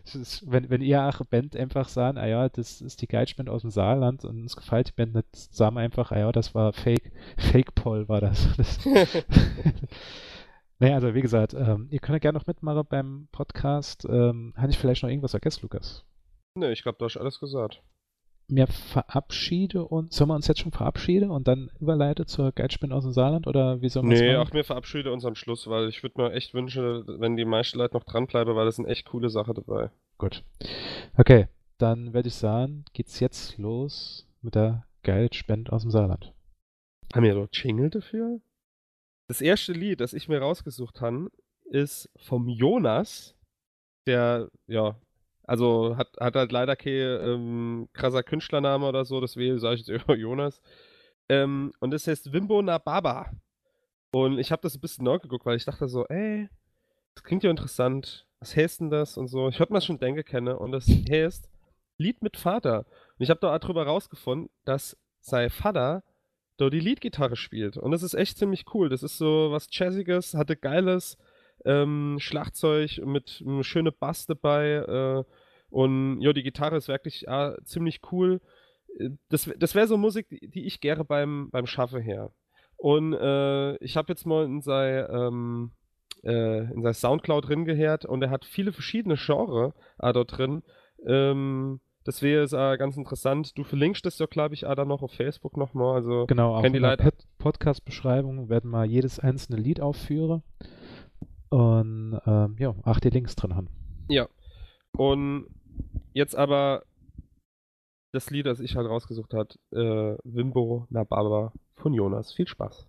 [0.06, 3.62] Ist, wenn, wenn ihr eure Band einfach sagen, ah ja, das ist die Geilspende aus
[3.62, 6.72] dem Saarland und uns gefällt die Band nicht, sagen wir einfach, ah ja, das war
[6.72, 8.48] Fake, Fake Poll war das.
[8.58, 8.80] das
[10.80, 14.06] naja, also wie gesagt, ähm, ihr könnt ja gerne noch mitmachen beim Podcast.
[14.06, 16.06] Ähm, Habe ich vielleicht noch irgendwas vergessen, Lukas?
[16.56, 17.82] Ne, ich glaube, du hast alles gesagt
[18.50, 23.04] mir verabschiede und sollen wir uns jetzt schon verabschieden und dann überleite zur Geldspinne aus
[23.04, 26.04] dem Saarland oder wie soll man Nee, auch mir verabschiede uns am Schluss, weil ich
[26.04, 29.30] würde mir echt wünschen, wenn die meisten Leute noch dranbleiben, weil das sind echt coole
[29.30, 29.92] Sachen dabei.
[30.18, 30.44] Gut.
[31.18, 31.48] Okay,
[31.78, 36.34] dann werde ich sagen, geht's jetzt los mit der Geldspende aus dem Saarland.
[37.14, 38.40] Haben wir dort Jingle dafür?
[39.28, 41.32] Das erste Lied, das ich mir rausgesucht habe,
[41.66, 43.36] ist vom Jonas,
[44.08, 44.96] der ja
[45.50, 50.08] also hat, hat halt leider kein ähm, krasser Künstlername oder so, deswegen sage ich jetzt
[50.16, 50.62] Jonas.
[51.28, 53.32] Ähm, und das heißt Wimbo Nababa.
[54.12, 56.50] Und ich habe das ein bisschen neu geguckt, weil ich dachte so, ey,
[57.16, 58.28] das klingt ja interessant.
[58.40, 59.50] Was heißt denn das und so?
[59.50, 61.50] Ich hab mal schon denke kenne und das heißt
[61.98, 62.86] Lied mit Vater.
[63.18, 66.04] Und ich habe da drüber rausgefunden, dass sein Vater
[66.58, 67.76] da die Leadgitarre spielt.
[67.76, 68.90] Und das ist echt ziemlich cool.
[68.90, 71.18] Das ist so was Jazziges, hatte geiles
[71.66, 74.74] ähm, Schlagzeug mit einem schönen Bass dabei.
[74.76, 75.24] Äh,
[75.70, 78.42] und ja, die Gitarre ist wirklich ja, ziemlich cool.
[78.98, 82.32] Äh, das, das wäre so Musik, die, die, ich gerne beim, beim Schaffe her.
[82.78, 85.72] Und äh, ich habe jetzt mal in sein, ähm,
[86.24, 90.64] äh, in sein Soundcloud drin gehört und er hat viele verschiedene Genres äh, dort drin.
[91.06, 93.58] Ähm, das wäre äh, ganz interessant.
[93.58, 95.96] Du verlinkst das ja, glaube ich, auch dann noch auf Facebook nochmal.
[95.96, 96.98] Also genau, auch in der
[97.38, 100.42] Podcast-Beschreibung werden wir jedes einzelne Lied aufführen.
[101.50, 103.70] Und ähm, ja, auch die Links drin haben.
[104.08, 104.28] Ja.
[104.94, 105.48] Und
[106.14, 106.84] jetzt aber
[108.14, 112.34] das Lied, das ich halt rausgesucht habe, äh, Wimbo Nababa von Jonas.
[112.34, 112.88] Viel Spaß.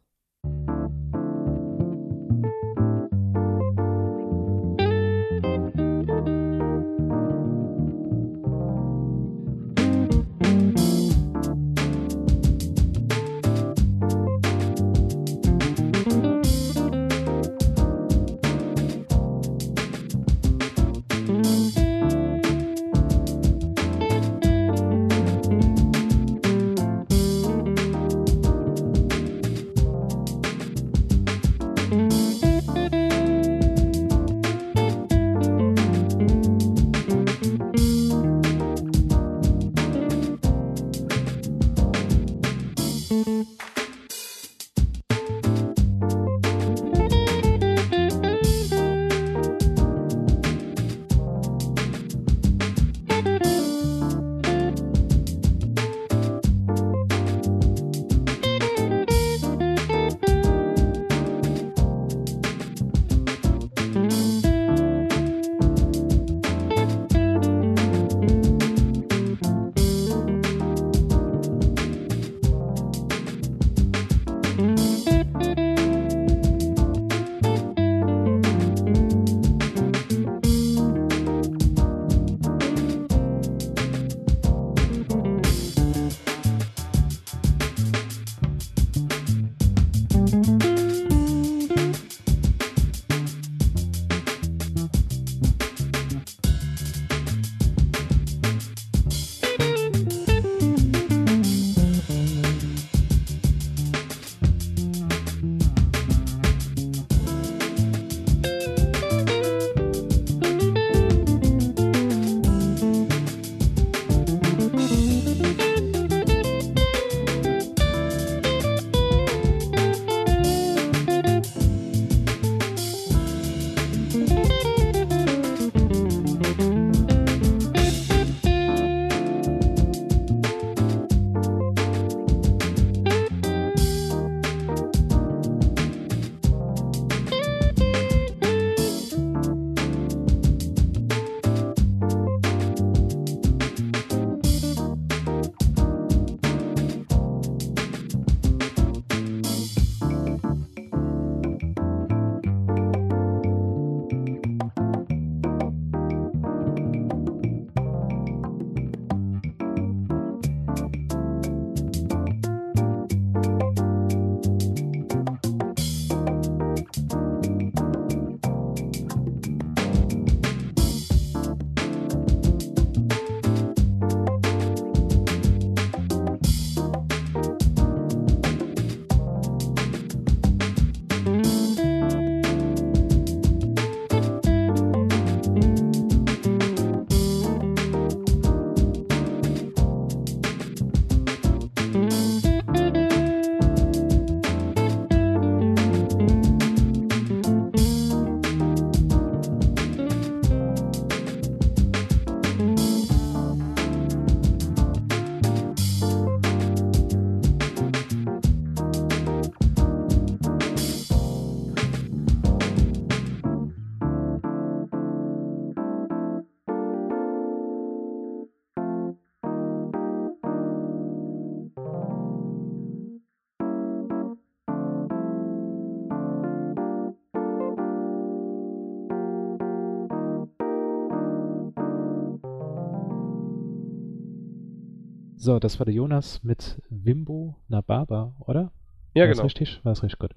[235.43, 238.72] So, das war der Jonas mit Wimbo Nababa, oder?
[239.14, 239.45] Ja, war genau.
[239.45, 239.82] richtig?
[239.84, 240.32] War es richtig gut.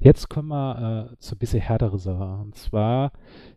[0.00, 2.42] Jetzt kommen wir äh, zu ein bisschen härtere Sache.
[2.42, 3.12] Und zwar,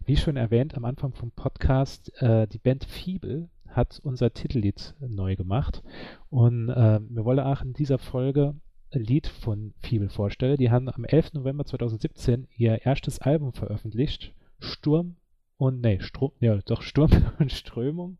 [0.05, 5.35] wie schon erwähnt am Anfang vom Podcast, äh, die Band Fiebel hat unser Titellied neu
[5.35, 5.81] gemacht.
[6.29, 8.53] Und äh, wir wollen auch in dieser Folge
[8.91, 10.57] ein Lied von Fiebel vorstellen.
[10.57, 11.33] Die haben am 11.
[11.33, 14.35] November 2017 ihr erstes Album veröffentlicht.
[14.59, 15.15] Sturm
[15.57, 18.19] und, nee, Strom, ja, doch Sturm und Strömung.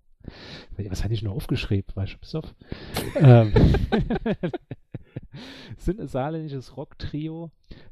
[0.89, 1.95] Was hatte ich noch aufgeschrieben?
[1.95, 2.53] Weißt du, bis auf?
[3.15, 3.53] ähm,
[5.77, 7.51] sind ein saarländisches Rock-Trio.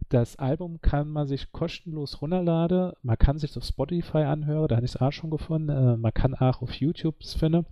[0.10, 2.94] Das Album kann man sich kostenlos runterladen.
[3.04, 5.70] Man kann sich auf Spotify anhören, da habe ich es auch schon gefunden.
[5.70, 7.66] Äh, man kann auch auf YouTube es finden.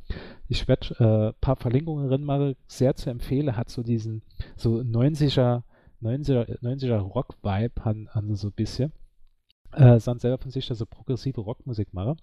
[0.48, 2.56] Ich werde ein äh, paar Verlinkungen drin machen.
[2.68, 3.58] Sehr zu empfehlen.
[3.58, 4.22] Hat so diesen
[4.56, 5.64] so 90er,
[6.02, 8.92] 90er, 90er Rock-Vibe an, an so ein bisschen.
[9.74, 12.18] Äh, sind selber von sich so progressive Rockmusik machen.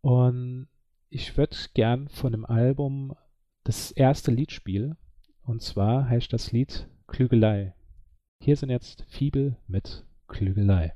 [0.00, 0.68] Und
[1.14, 3.14] ich würde gern von dem Album
[3.64, 4.96] das erste Lied spielen.
[5.42, 7.74] Und zwar heißt das Lied Klügelei.
[8.40, 10.94] Hier sind jetzt Fiebel mit Klügelei.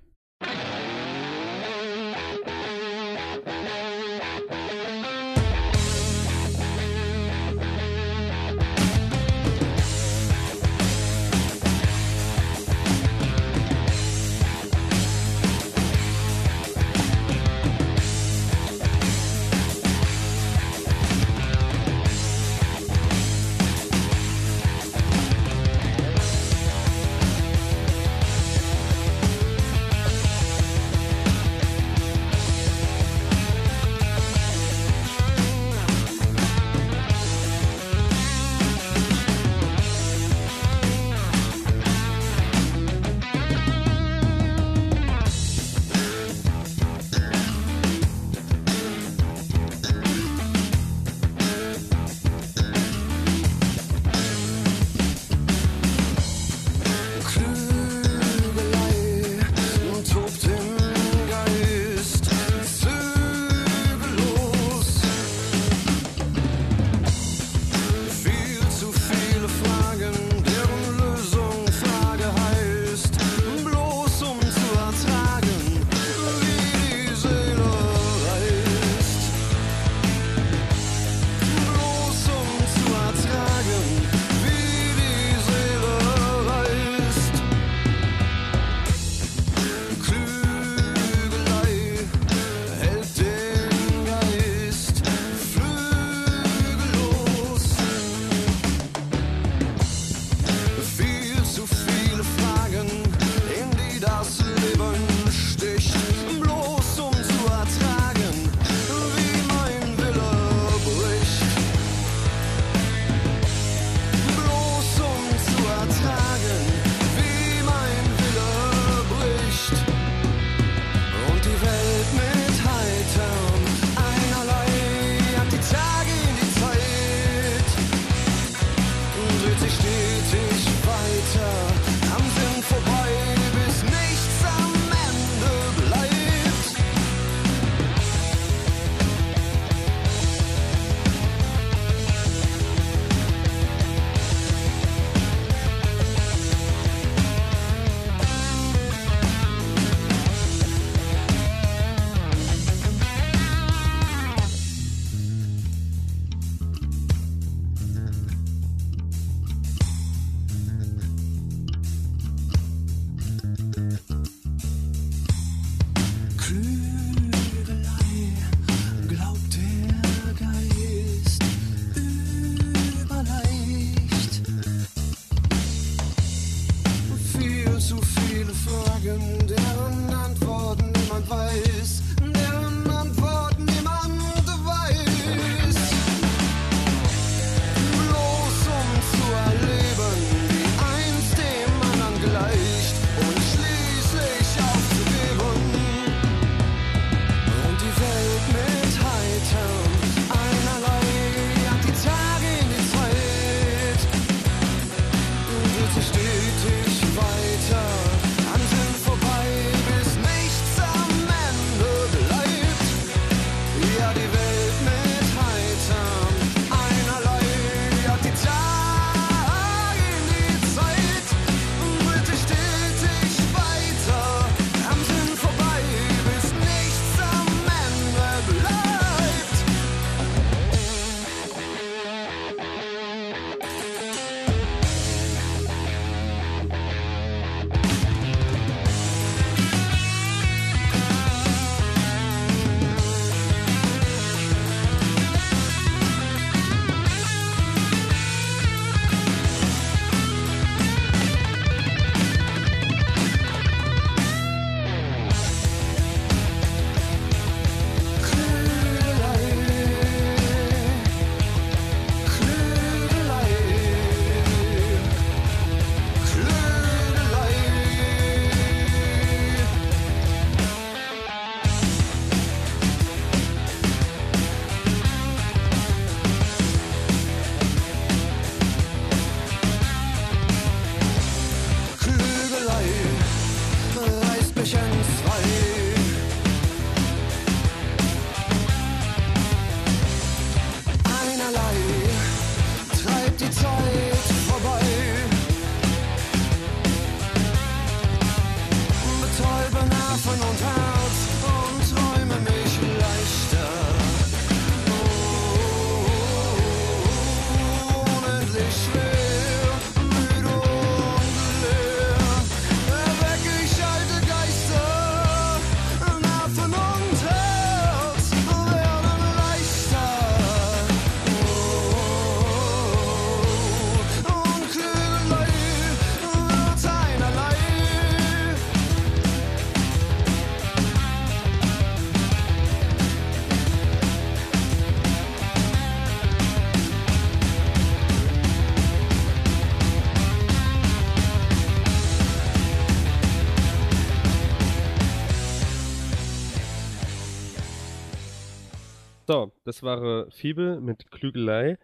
[349.77, 351.79] Das war Fibel mit Klügelei.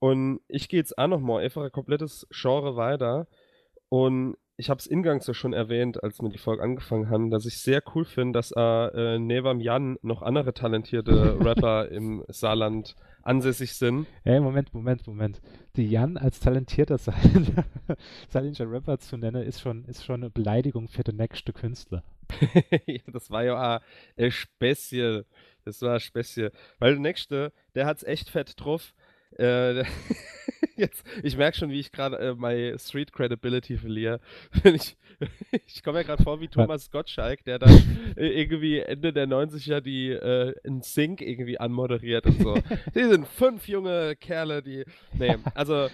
[0.00, 3.26] Und ich gehe jetzt auch nochmal einfach ein komplettes Genre weiter.
[3.88, 7.46] Und ich habe es ingangs ja schon erwähnt, als wir die Folge angefangen haben, dass
[7.46, 12.96] ich sehr cool finde, dass äh, äh, neben Jan noch andere talentierte Rapper im Saarland
[13.22, 14.06] ansässig sind.
[14.24, 15.40] Hey, Moment, Moment, Moment.
[15.76, 16.98] Die Jan als talentierter
[18.28, 22.02] saarländischer Rapper zu nennen, ist schon, ist schon eine Beleidigung für den nächsten Künstler.
[23.12, 23.82] das war ja auch
[24.16, 25.24] äh, speziell.
[25.64, 26.52] Das war speziell.
[26.78, 28.94] Weil der nächste, der hat's echt fett drauf.
[29.38, 29.84] Äh,
[30.76, 34.20] jetzt, ich merke schon, wie ich gerade äh, meine Street Credibility verliere.
[34.64, 34.96] ich
[35.66, 40.10] ich komme ja gerade vor wie Thomas Gottschalk, der dann irgendwie Ende der 90er die
[40.10, 42.54] äh, in Sync irgendwie anmoderiert und so.
[42.94, 44.84] Die sind fünf junge Kerle, die.
[45.12, 45.88] Nee, also.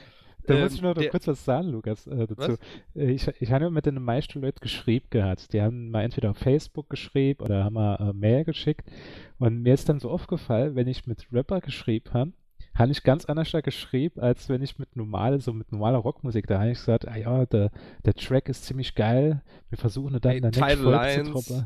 [0.47, 2.53] Da ähm, muss ich noch der, kurz was sagen, Lukas, äh, dazu.
[2.53, 2.59] Was?
[2.95, 5.53] Äh, ich, ich habe mit den meisten Leuten geschrieben gehabt.
[5.53, 8.91] Die haben mal entweder auf Facebook geschrieben oder haben mal äh, Mail geschickt.
[9.39, 12.33] Und mir ist dann so aufgefallen, wenn ich mit Rapper geschrieben habe,
[12.75, 16.47] habe ich ganz anders da geschrieben, als wenn ich mit normale, so mit normaler Rockmusik,
[16.49, 17.71] da habe ich gesagt, ah ja, der,
[18.05, 21.65] der Track ist ziemlich geil, wir versuchen dann hey, in der nächsten Folge zu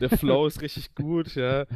[0.00, 1.66] Der Flow ist richtig gut, ja.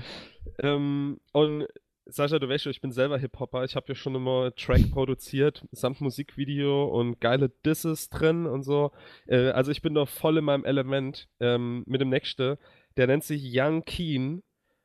[0.60, 1.66] Ähm, und
[2.10, 3.64] Sascha, du weißt schon, ich bin selber Hip-Hopper.
[3.64, 8.92] Ich habe ja schon immer Track produziert, samt Musikvideo und geile Disses drin und so.
[9.26, 12.56] Äh, also ich bin doch voll in meinem Element ähm, mit dem nächsten.
[12.96, 14.42] Der nennt sich Young Keen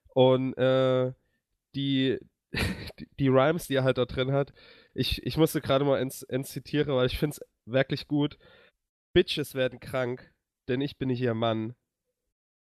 [0.10, 1.14] und äh,
[1.76, 2.20] die,
[3.20, 4.54] die, Rhymes, die er halt da drin hat,
[4.94, 8.38] ich, ich musste gerade mal ins, ins zitieren, weil ich finde es wirklich gut.
[9.14, 10.34] Bitches werden krank,
[10.68, 11.76] denn ich bin nicht ihr Mann.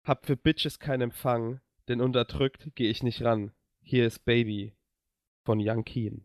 [0.05, 3.53] Hab für Bitches keinen Empfang, denn unterdrückt gehe ich nicht ran.
[3.85, 4.73] Hier ist Baby
[5.45, 6.25] von Young Keen.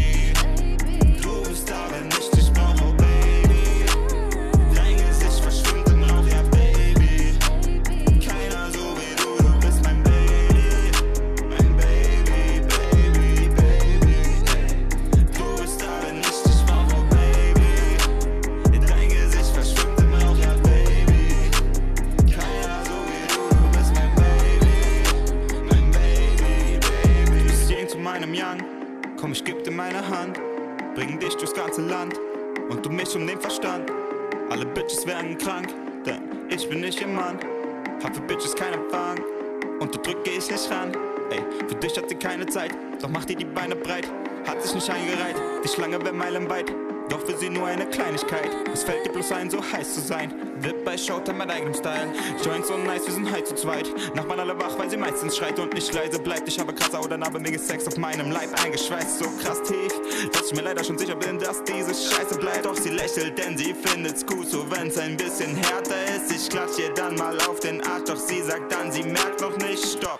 [57.61, 59.19] Sex auf meinem Leib eingeschweißt.
[59.19, 59.93] So krass tief,
[60.31, 62.65] dass ich mir leider schon sicher bin, dass diese Scheiße bleibt.
[62.65, 66.31] Doch sie lächelt, denn sie findet's gut, so wenn's ein bisschen härter ist.
[66.31, 69.57] Ich klatsch ihr dann mal auf den Arsch, doch sie sagt dann, sie merkt noch
[69.57, 70.19] nicht, stopp.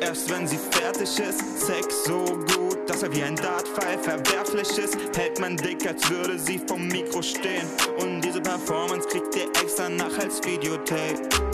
[0.00, 4.96] Erst wenn sie fertig ist, Sex so gut dass er wie ein Dartpfeil verwerflich ist.
[5.16, 7.66] Hält man dick, als würde sie vom Mikro stehen.
[7.98, 11.53] Und diese Performance kriegt ihr extra nach als Videotape.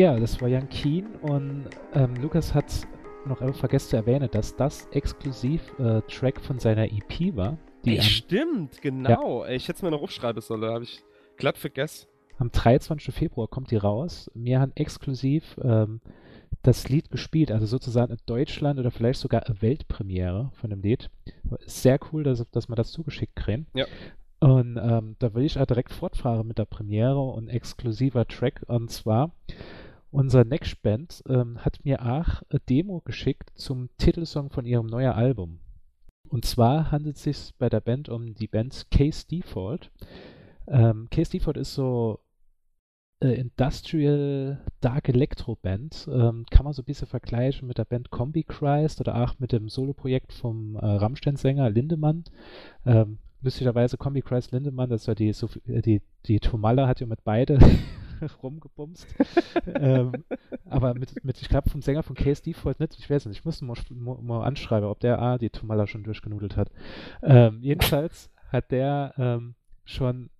[0.00, 2.88] Ja, das war Jan Keen und ähm, Lukas hat
[3.26, 7.58] noch vergessen zu erwähnen, dass das exklusiv äh, Track von seiner EP war.
[7.84, 9.44] Die Ey, stimmt, genau.
[9.44, 9.50] Ja.
[9.50, 11.04] Ich hätte es mir noch aufschreiben sollen, habe ich
[11.36, 12.08] glatt vergessen.
[12.38, 13.14] Am 23.
[13.14, 14.30] Februar kommt die raus.
[14.32, 16.00] Wir haben exklusiv ähm,
[16.62, 21.10] das Lied gespielt, also sozusagen in Deutschland oder vielleicht sogar eine Weltpremiere von dem Lied.
[21.66, 23.66] Sehr cool, dass, dass wir das zugeschickt kriegen.
[23.74, 23.84] Ja.
[24.38, 28.62] Und ähm, da will ich auch direkt fortfahren mit der Premiere und exklusiver Track.
[28.66, 29.32] Und zwar,
[30.10, 35.12] unser Next Band ähm, hat mir auch eine Demo geschickt zum Titelsong von ihrem neuen
[35.12, 35.60] Album.
[36.28, 39.90] Und zwar handelt es sich bei der Band um die Band Case Default.
[40.68, 42.20] Ähm, Case Default ist so
[43.20, 46.08] äh, Industrial Dark Electro Band.
[46.10, 49.52] Ähm, kann man so ein bisschen vergleichen mit der Band Combi Christ oder auch mit
[49.52, 52.24] dem Soloprojekt vom äh, Rammstein-Sänger Lindemann.
[52.86, 57.24] Ähm, lustigerweise Combi Christ Lindemann, das war die, äh, die, die Tomalla hat ja mit
[57.24, 57.58] beide
[58.42, 59.06] rumgebumst.
[59.74, 60.12] ähm,
[60.68, 63.44] aber mit, mit ich glaube, vom Sänger von Case Default nicht, ich weiß nicht, ich
[63.44, 63.76] muss mal,
[64.22, 66.70] mal anschreiben, ob der A, die Tomala schon durchgenudelt hat.
[67.22, 69.54] Ähm, jedenfalls hat der ähm,
[69.84, 70.30] schon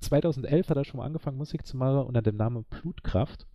[0.00, 3.46] 2011 hat er schon mal angefangen, Musik zu machen unter dem Namen Blutkraft.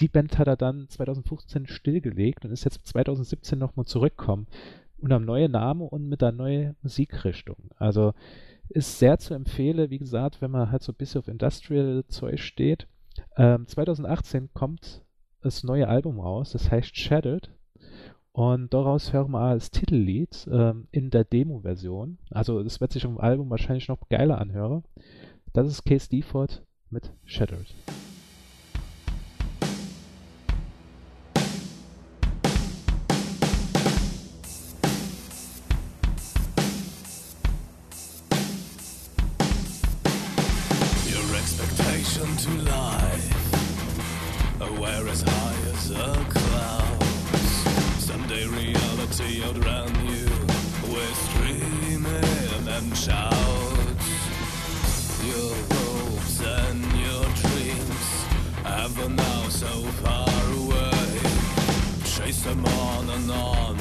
[0.00, 4.46] Die Band hat er dann 2015 stillgelegt und ist jetzt 2017 nochmal zurückgekommen.
[4.98, 7.70] Unter einem neuen Namen und mit einer neuen Musikrichtung.
[7.76, 8.12] Also
[8.68, 12.86] ist sehr zu empfehlen, wie gesagt, wenn man halt so ein bisschen auf Industrial-Zeug steht.
[13.36, 15.02] Ähm, 2018 kommt
[15.40, 17.50] das neue Album raus, das heißt Shattered.
[18.32, 22.18] Und daraus hören wir das Titellied ähm, in der Demo-Version.
[22.30, 24.82] Also das wird sich im Album wahrscheinlich noch geiler anhören.
[25.52, 27.72] Das ist Case Default mit Shattered.
[49.14, 50.26] city out around you
[50.90, 52.04] will scream
[52.66, 53.32] and shout.
[55.30, 58.08] Your hopes and your dreams
[58.64, 61.20] ever now so far away.
[62.04, 63.73] Chase them on and on.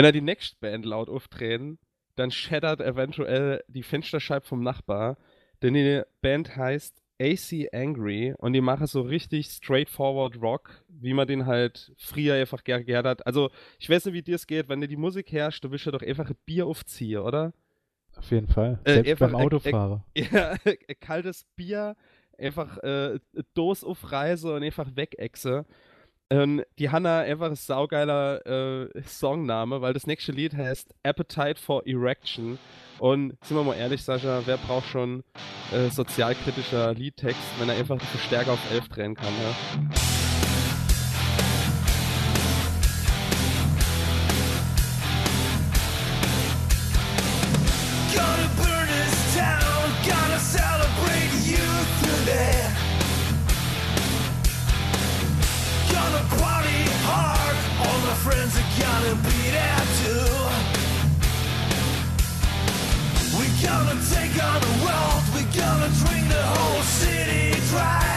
[0.00, 1.78] Wenn er die nächste Band laut auftreten,
[2.16, 5.18] dann shattert eventuell die Fensterscheibe vom Nachbar,
[5.60, 11.28] denn die Band heißt AC Angry und die machen so richtig straightforward Rock, wie man
[11.28, 13.26] den halt früher einfach gerne gehört hat.
[13.26, 15.84] Also, ich weiß nicht, wie dir es geht, wenn dir die Musik herrscht, du willst
[15.84, 17.52] ja doch einfach ein Bier aufziehen, oder?
[18.16, 18.80] Auf jeden Fall.
[18.84, 20.06] Äh, Selbst einfach, beim Autofahrer.
[20.14, 20.22] Äh,
[20.64, 21.94] äh, ja, kaltes Bier,
[22.38, 23.20] einfach äh,
[23.52, 25.66] Dos auf Reise und einfach wegechse.
[26.30, 31.86] Ähm, die Hanna einfach ein saugeiler äh, Songname, weil das nächste Lied heißt Appetite for
[31.86, 32.58] Erection.
[33.00, 35.24] Und sind wir mal ehrlich, Sascha, wer braucht schon
[35.72, 40.09] äh, sozialkritischer Liedtext, wenn er einfach die Verstärker auf 11 drehen kann, ja?
[59.10, 60.26] Gonna be there too.
[63.38, 68.09] We gonna take on the world, We're gonna drink the whole city dry.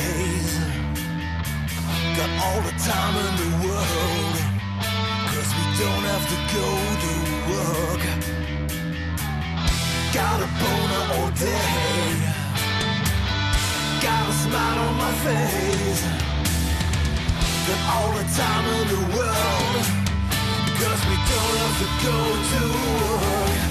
[0.00, 0.52] days.
[2.16, 4.36] Got all the time in the world.
[5.32, 6.68] Cause we don't have to go
[7.04, 7.12] to
[7.52, 8.02] work.
[10.18, 12.06] Got a boner all day.
[14.06, 16.02] Got a smile on my face.
[17.68, 19.84] Got all the time in the world.
[20.80, 22.16] Cause we don't have to go
[22.52, 22.62] to
[23.00, 23.69] work.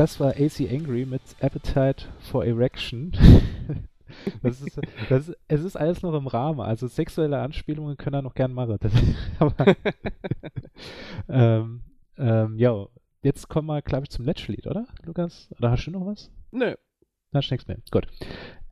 [0.00, 3.12] Das war AC Angry mit Appetite for Erection.
[4.42, 4.76] Das ist,
[5.08, 6.60] das ist, es ist alles noch im Rahmen.
[6.60, 8.76] Also sexuelle Anspielungen können er noch gern machen.
[8.80, 8.92] Das,
[9.38, 9.76] aber,
[11.28, 11.82] ähm,
[12.18, 12.86] ähm, ja,
[13.22, 15.48] jetzt kommen wir, glaube ich, zum letzten Lied, oder, Lukas?
[15.56, 16.28] Oder hast du noch was?
[16.50, 16.74] Nö.
[17.32, 17.78] Hast du nichts mehr.
[17.92, 18.08] Gut.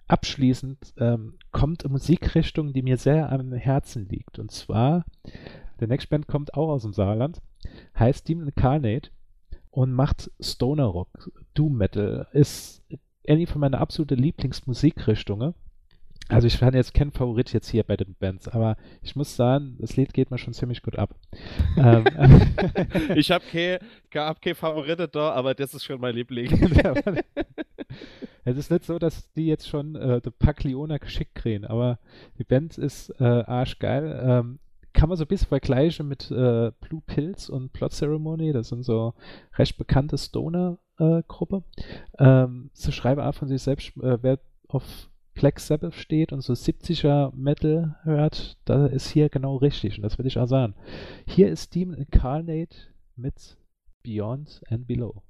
[0.09, 4.41] Abschließend ähm, kommt eine Musikrichtung, die mir sehr am Herzen liegt.
[4.41, 5.05] Und zwar,
[5.79, 7.41] der Next Band kommt auch aus dem Saarland,
[7.97, 9.11] heißt Demon Incarnate
[9.71, 12.27] und macht Stoner Rock, Doom Metal.
[12.33, 12.83] Ist
[13.27, 15.55] eine von meiner absoluten Lieblingsmusikrichtungen.
[16.29, 19.77] Also ich fand jetzt kein Favorit jetzt hier bei den Bands, aber ich muss sagen,
[19.81, 21.15] das Lied geht mir schon ziemlich gut ab.
[21.79, 22.05] ähm,
[23.15, 23.79] ich habe keine
[24.15, 26.53] hab kein Favorite da, aber das ist schon mein Liebling.
[28.45, 31.99] es ist nicht so, dass die jetzt schon äh, The Pagliona geschickt kriegen, aber
[32.39, 34.21] die Band ist äh, arschgeil.
[34.23, 34.59] Ähm,
[34.99, 38.53] kann man so ein bisschen vergleichen mit äh, Blue Pills und Plot Ceremony.
[38.53, 39.15] Das sind so
[39.57, 41.63] recht bekannte Stoner-Gruppe.
[42.19, 46.53] ähm, sie schreiben auch von sich selbst, äh, wer auf Black Sabbath steht und so
[46.53, 50.75] 70er Metal hört, da ist hier genau richtig und das will ich auch sagen.
[51.29, 52.77] Hier ist Demon Incarnate
[53.15, 53.57] mit
[54.03, 55.23] Beyond and Below.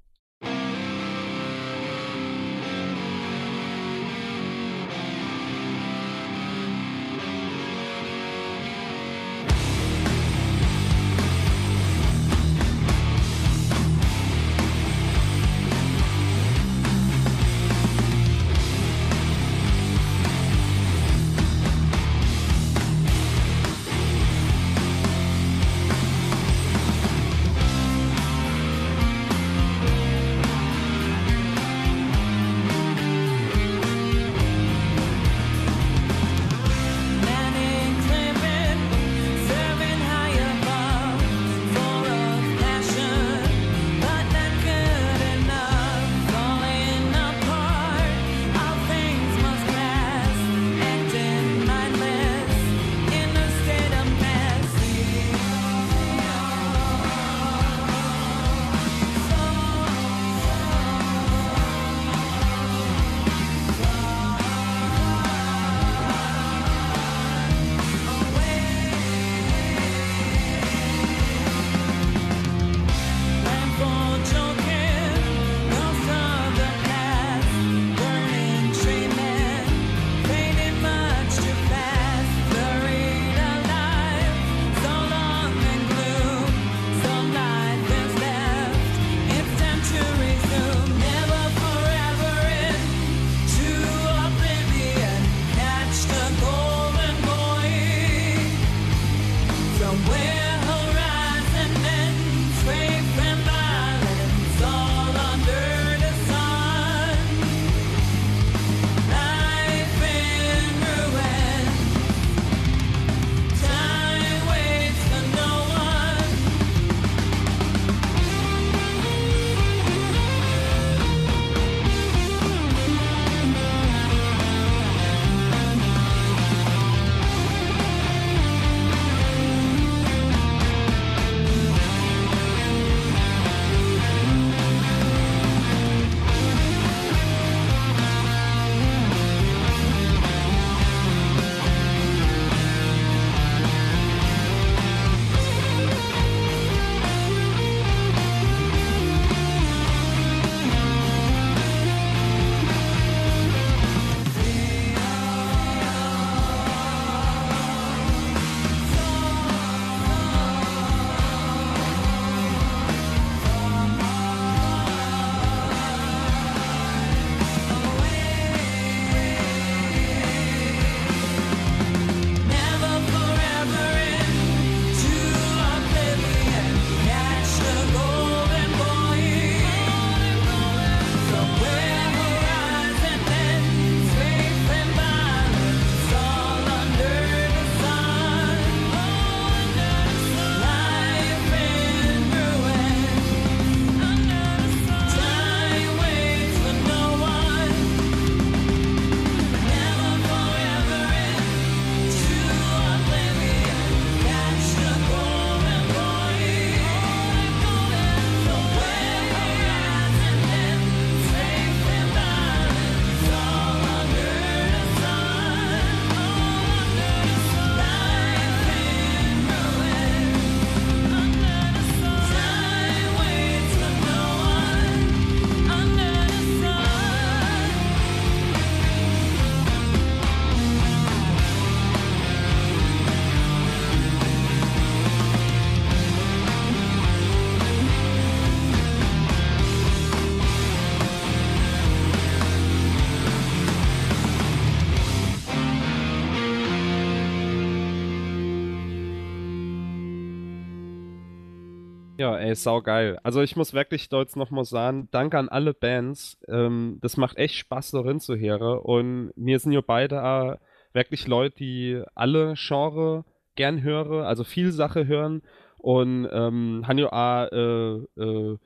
[252.39, 253.19] Ey, saugeil.
[253.23, 256.39] Also ich muss wirklich dort nochmal sagen, danke an alle Bands.
[256.47, 258.79] Ähm, das macht echt Spaß, darin zu hören.
[258.79, 260.57] Und mir sind ja beide äh,
[260.93, 263.25] wirklich Leute, die alle Genre
[263.55, 265.41] gern hören, also viel Sache hören.
[265.77, 268.57] Und ähm, haben ja auch äh, äh,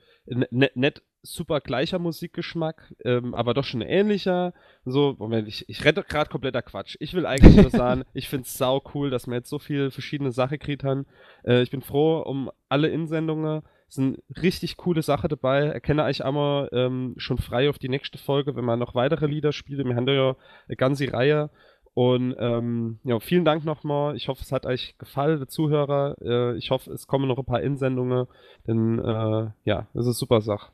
[0.74, 4.52] nicht super gleicher Musikgeschmack, ähm, aber doch schon ähnlicher.
[4.84, 6.96] So, Moment, ich, ich rette gerade kompletter Quatsch.
[7.00, 9.90] Ich will eigentlich nur sagen, ich finde es sau cool, dass wir jetzt so viele
[9.90, 11.06] verschiedene Sachen gekriegt haben.
[11.44, 13.62] Äh, ich bin froh um alle Insendungen.
[13.88, 15.66] Es sind richtig coole Sachen dabei.
[15.66, 19.52] Erkenne euch einmal ähm, schon frei auf die nächste Folge, wenn man noch weitere Lieder
[19.52, 19.84] spielt.
[19.84, 20.36] Wir haben da ja
[20.68, 21.50] eine ganze Reihe.
[21.94, 24.16] Und ähm, ja, vielen Dank nochmal.
[24.16, 26.16] Ich hoffe, es hat euch gefallen, die Zuhörer.
[26.20, 28.26] Äh, ich hoffe, es kommen noch ein paar Insendungen,
[28.66, 30.72] denn äh, ja, das ist super Sache.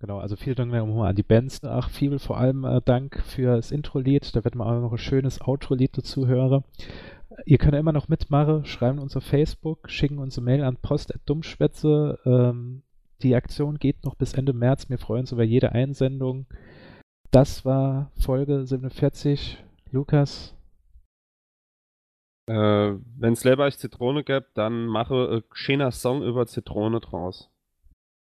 [0.00, 1.62] Genau, also vielen Dank nochmal an die Bands.
[1.64, 4.34] Ach, viel vor allem äh, Dank für das Intro-Lied.
[4.34, 6.64] Da wird man auch noch ein schönes Outro-Lied dazu hören.
[7.46, 12.18] Ihr könnt immer noch mitmachen, schreiben uns auf Facebook, schicken uns eine Mail an post.dummschwätze.
[12.24, 12.82] Ähm,
[13.22, 14.88] die Aktion geht noch bis Ende März.
[14.88, 16.46] Wir freuen uns über jede Einsendung.
[17.30, 19.64] Das war Folge 47.
[19.90, 20.54] Lukas?
[22.46, 27.50] Äh, Wenn es selber Zitrone gibt, dann mache ein schöner Song über Zitrone draus.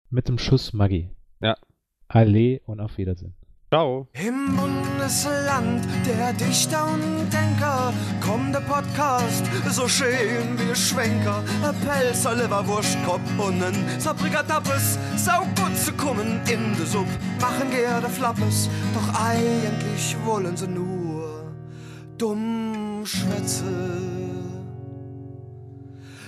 [0.09, 1.09] Mit dem Schuss Maggi.
[1.43, 1.55] Ja.
[2.07, 3.33] Allee und auf Wiedersehen.
[3.69, 4.07] Ciao.
[4.13, 7.91] Im Bundesland der Dichter und Denker
[8.21, 11.43] kommt der Podcast so schön wie Schwenker.
[11.63, 14.97] Ein Pelzer, Leberwurstkopf und ein Sabrikatappes.
[15.17, 17.09] Sau gut zu kommen in de Suppe.
[17.41, 21.51] Machen gerne Flappes, doch eigentlich wollen sie nur
[22.17, 23.65] dumm schwätze.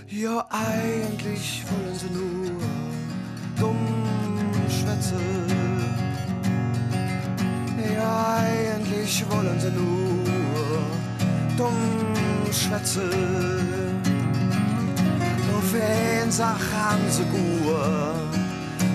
[0.08, 2.52] Ja, eigentlich wollen sie nur
[3.60, 3.95] dumm
[4.96, 5.16] Schwätze.
[7.96, 10.24] Ja, eigentlich wollen sie nur
[11.58, 13.10] dumm Schwätze.
[15.52, 17.76] Nur wen Sach haben sie gut,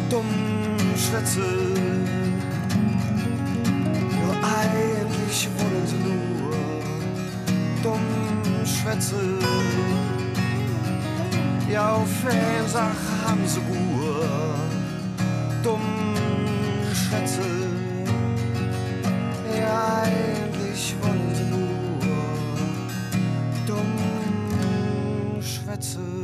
[0.09, 0.25] dumm
[0.97, 1.45] Schwätze.
[4.21, 4.31] Ja,
[4.63, 6.55] eigentlich wollen sie nur
[7.83, 8.07] dumm
[8.65, 9.21] Schwätze.
[11.71, 14.10] Ja, auf wen Sach haben sie gut
[15.63, 17.69] dummen Schätzel.
[19.59, 21.99] Ja, eigentlich wollte nur
[23.67, 26.20] dumm Schwätzel.